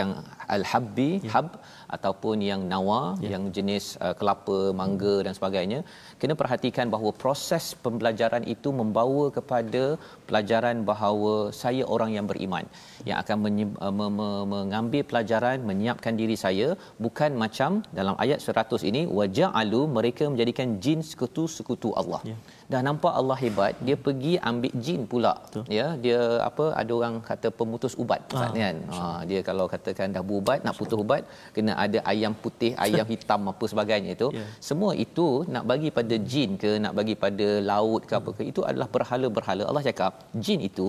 [0.00, 0.12] yang
[0.56, 1.32] al-habbi yeah.
[1.36, 1.48] hab
[1.96, 3.32] ataupun yang nawa yeah.
[3.32, 5.80] yang jenis uh, kelapa mangga dan sebagainya
[6.20, 9.84] kena perhatikan bahawa proses pembelajaran itu membawa kepada
[10.28, 12.66] pelajaran bahawa saya orang yang beriman
[13.08, 16.68] yang akan menye- uh, me- me- mengambil pelajaran menyiapkan diri saya
[17.06, 22.22] bukan macam dalam ayat 100 ini waja'alu mereka menjadikan jin sekutu-sekutu Allah.
[22.30, 22.36] Ya.
[22.72, 25.32] Dah nampak Allah hebat, dia pergi ambil jin pula.
[25.44, 25.64] Betul.
[25.78, 26.18] Ya, dia
[26.48, 28.76] apa ada orang kata pemutus ubat Ah, kan.
[28.96, 31.22] Ha, dia kalau katakan dah berubat nak putus ubat
[31.56, 34.28] kena ada ayam putih, ayam hitam apa sebagainya itu.
[34.38, 34.46] Ya.
[34.68, 38.62] Semua itu nak bagi pada jin ke nak bagi pada laut ke apa ke itu
[38.70, 39.64] adalah berhala-berhala.
[39.70, 40.12] Allah cakap
[40.46, 40.88] jin itu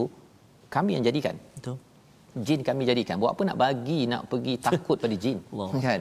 [0.76, 1.78] kami yang jadikan Betul.
[2.48, 5.68] jin kami jadikan buat apa nak bagi nak pergi takut pada jin Allah.
[5.88, 6.00] kan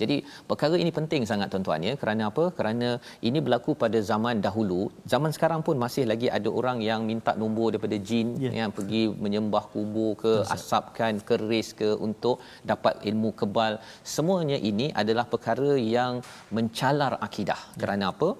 [0.00, 0.16] jadi
[0.50, 1.94] perkara ini penting sangat tuan-tuan ya.
[2.00, 2.44] Kerana apa?
[2.58, 2.88] Kerana
[3.28, 4.88] ini berlaku pada zaman dahulu.
[5.12, 8.50] Zaman sekarang pun masih lagi ada orang yang minta nombor daripada jin Ya.
[8.60, 12.36] yang pergi menyembah kubur ke asapkan keris ke untuk
[12.72, 13.72] dapat ilmu kebal.
[14.14, 16.24] Semuanya ini adalah perkara yang
[16.56, 17.60] mencalar akidah.
[17.82, 18.30] Kerana apa?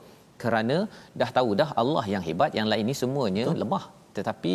[0.43, 0.77] Kerana
[1.21, 3.61] dah tahu dah Allah yang hebat yang lain ini semuanya Betul.
[3.63, 3.85] lemah
[4.19, 4.55] tetapi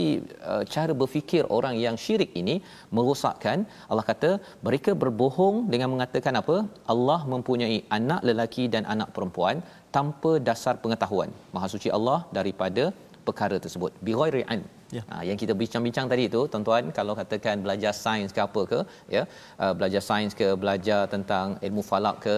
[0.51, 2.55] uh, cara berfikir orang yang syirik ini
[2.97, 3.66] merosakkan.
[3.89, 4.32] Allah kata
[4.68, 6.58] mereka berbohong dengan mengatakan apa?
[6.93, 9.58] Allah mempunyai anak lelaki dan anak perempuan
[9.97, 11.32] tanpa dasar pengetahuan.
[11.55, 12.86] Maha suci Allah daripada
[13.28, 13.91] perkara tersebut.
[14.08, 14.68] Bi ghairi ilm.
[14.95, 15.01] Ya.
[15.12, 18.80] Ha, yang kita bincang-bincang tadi tu tuan-tuan kalau katakan belajar sains ke apa ke
[19.16, 19.24] ya
[19.64, 22.36] uh, belajar sains ke belajar tentang ilmu falak ke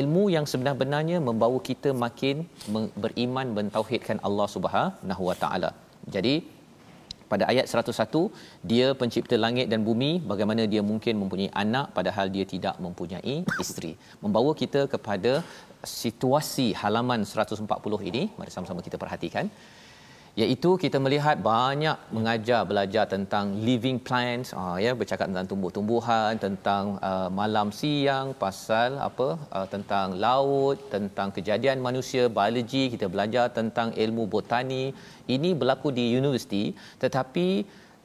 [0.00, 2.36] ilmu yang sebenar-benarnya membawa kita makin
[3.04, 5.70] beriman mentauhidkan Allah Subhanahu Wa Taala.
[6.06, 6.34] Jadi
[7.30, 12.44] pada ayat 101 dia pencipta langit dan bumi bagaimana dia mungkin mempunyai anak padahal dia
[12.54, 13.92] tidak mempunyai isteri.
[14.24, 15.32] Membawa kita kepada
[15.86, 19.46] situasi halaman 140 ini mari sama-sama kita perhatikan
[20.38, 27.02] iaitu kita melihat banyak mengajar belajar tentang living plants uh, ya bercakap tentang tumbuh-tumbuhan tentang
[27.10, 33.90] uh, malam siang pasal apa uh, tentang laut tentang kejadian manusia biologi kita belajar tentang
[34.04, 34.84] ilmu botani
[35.34, 36.64] ini berlaku di universiti
[37.02, 37.48] tetapi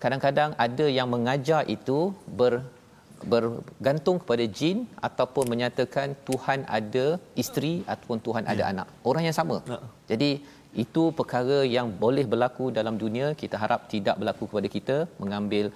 [0.03, 1.99] kadang-kadang ada yang mengajar itu
[2.39, 2.65] ber
[3.31, 7.05] bergantung kepada jin ataupun menyatakan Tuhan ada
[7.41, 8.69] isteri ataupun Tuhan ada ya.
[8.71, 9.79] anak orang yang sama ya.
[10.11, 10.29] jadi
[10.83, 15.67] itu perkara yang boleh berlaku dalam dunia kita harap tidak berlaku kepada kita mengambil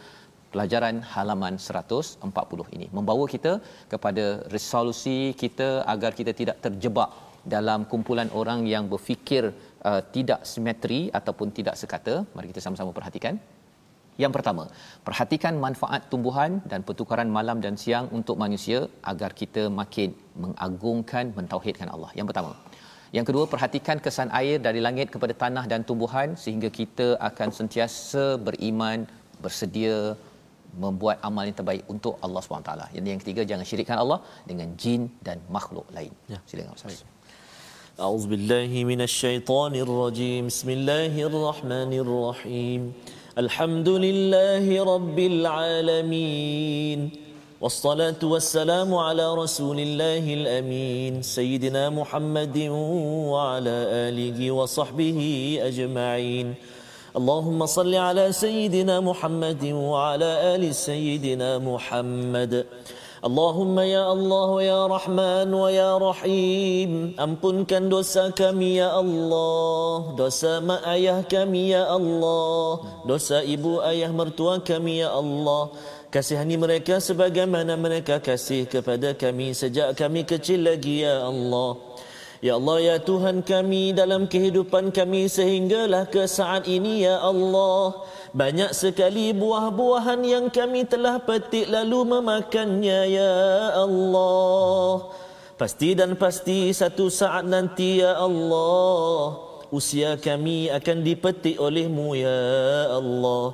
[0.53, 3.53] pelajaran halaman 140 ini membawa kita
[3.93, 4.25] kepada
[4.55, 7.11] resolusi kita agar kita tidak terjebak
[7.55, 9.43] dalam kumpulan orang yang berfikir
[9.89, 13.35] uh, tidak simetri ataupun tidak sekata mari kita sama-sama perhatikan
[14.23, 14.63] yang pertama,
[15.07, 18.79] perhatikan manfaat tumbuhan dan pertukaran malam dan siang untuk manusia
[19.11, 20.11] agar kita makin
[20.43, 22.11] mengagungkan mentauhidkan Allah.
[22.19, 22.51] Yang pertama.
[23.16, 28.24] Yang kedua, perhatikan kesan air dari langit kepada tanah dan tumbuhan sehingga kita akan sentiasa
[28.46, 29.06] beriman,
[29.44, 29.98] bersedia
[30.84, 32.72] membuat amal yang terbaik untuk Allah SWT.
[32.96, 34.18] Yang, yang ketiga, jangan syirikkan Allah
[34.50, 36.12] dengan jin dan makhluk lain.
[36.34, 36.40] Ya.
[36.50, 37.02] Silakan Ustaz.
[37.94, 42.80] أعوذ بالله من الشيطان الرجيم بسم الله الرحمن الرحيم
[43.38, 46.98] الحمد لله رب العالمين
[47.59, 52.57] والصلاة والسلام على رسول الله الأمين سيدنا محمد
[53.35, 55.19] وعلى آله وصحبه
[55.67, 56.55] أجمعين.
[57.19, 62.63] اللهم صل على سيدنا محمد وعلى آل سيدنا محمد.
[63.19, 71.19] اللهم يا الله يا رحمن ويا رحيم ampunkan dosa kami ya Allah dosa mak ayah
[71.27, 75.67] kami ya Allah dosa ibu ayah mertua kami ya Allah
[76.09, 81.77] Kasihani mereka sebagaimana mereka kasih kepada kami sejak kami kecil lagi ya Allah.
[82.41, 87.93] Ya Allah ya Tuhan kami dalam kehidupan kami sehinggalah ke saat ini ya Allah.
[88.33, 93.35] Banyak sekali buah-buahan yang kami telah petik lalu memakannya ya
[93.77, 95.13] Allah.
[95.61, 99.45] Pasti dan pasti satu saat nanti ya Allah.
[99.69, 102.41] Usia kami akan dipetik olehmu ya
[102.97, 103.53] Allah.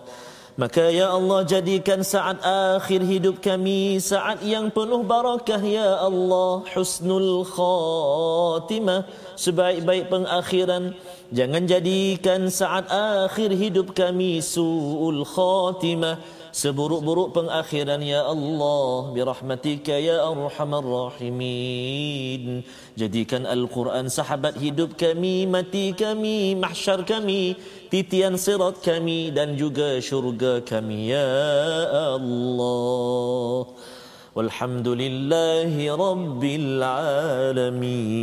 [0.55, 6.63] Maka ya Allah jadikan saat akhir hidup kami saat yang penuh barakah ya Allah.
[6.71, 9.03] Husnul khatimah.
[9.35, 10.95] Sebaik-baik pengakhiran.
[11.35, 16.23] Jangan jadikan saat akhir hidup kami suul khatimah
[16.55, 22.63] seburuk-buruk pengakhiran ya Allah birahmatika ya arhamar rahimin.
[22.95, 27.59] Jadikan al-Quran sahabat hidup kami mati kami mahsyar kami
[27.91, 31.27] titian sirat kami dan juga syurga kami ya
[32.15, 33.67] Allah
[34.38, 35.73] والحمد لله
[36.05, 38.15] رب العالمين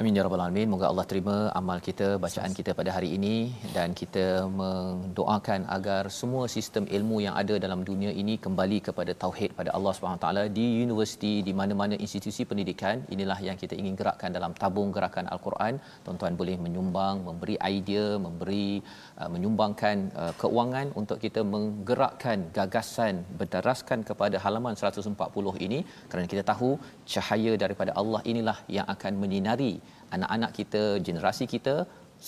[0.00, 0.68] amin ya rabbal alamin.
[0.72, 3.36] Moga Allah terima amal kita bacaan kita pada hari ini.
[3.76, 4.26] Dan kita
[4.60, 9.92] mendoakan agar semua sistem ilmu yang ada dalam dunia ini kembali kepada tauhid pada Allah
[9.96, 10.44] Subhanahu taala.
[10.58, 15.80] Di universiti di mana-mana institusi pendidikan inilah yang kita ingin gerakkan dalam tabung gerakan al-Quran.
[16.04, 18.68] Tuan-tuan boleh menyumbang memberi idea memberi
[19.20, 25.78] uh, menyumbangkan uh, keuangan untuk kita menggerakkan gagasan berdaraskan kepada halaman 140 ini
[26.10, 26.70] kerana kita tahu
[27.12, 29.72] cahaya daripada Allah inilah yang akan menyinari
[30.16, 31.74] anak-anak kita, generasi kita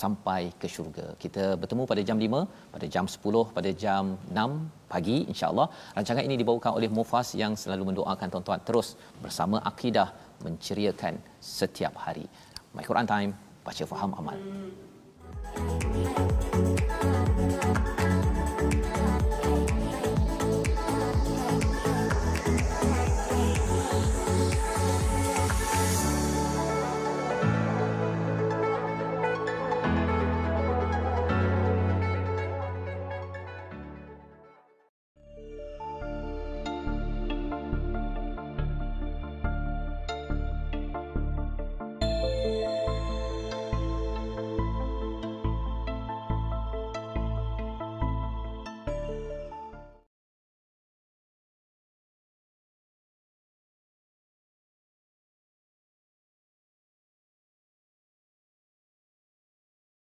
[0.03, 1.07] sampai ke syurga.
[1.25, 2.41] Kita bertemu pada jam 5,
[2.75, 4.05] pada jam 10, pada jam
[4.45, 5.69] 6 pagi insya-Allah.
[5.97, 8.91] Rancangan ini dibawakan oleh Mufas yang selalu mendoakan tuan-tuan terus
[9.25, 10.09] bersama akidah
[10.47, 11.17] menceriakan
[11.59, 12.27] setiap hari.
[12.77, 13.33] My Quran Time,
[13.67, 14.39] baca faham amal.
[15.57, 16.24] You.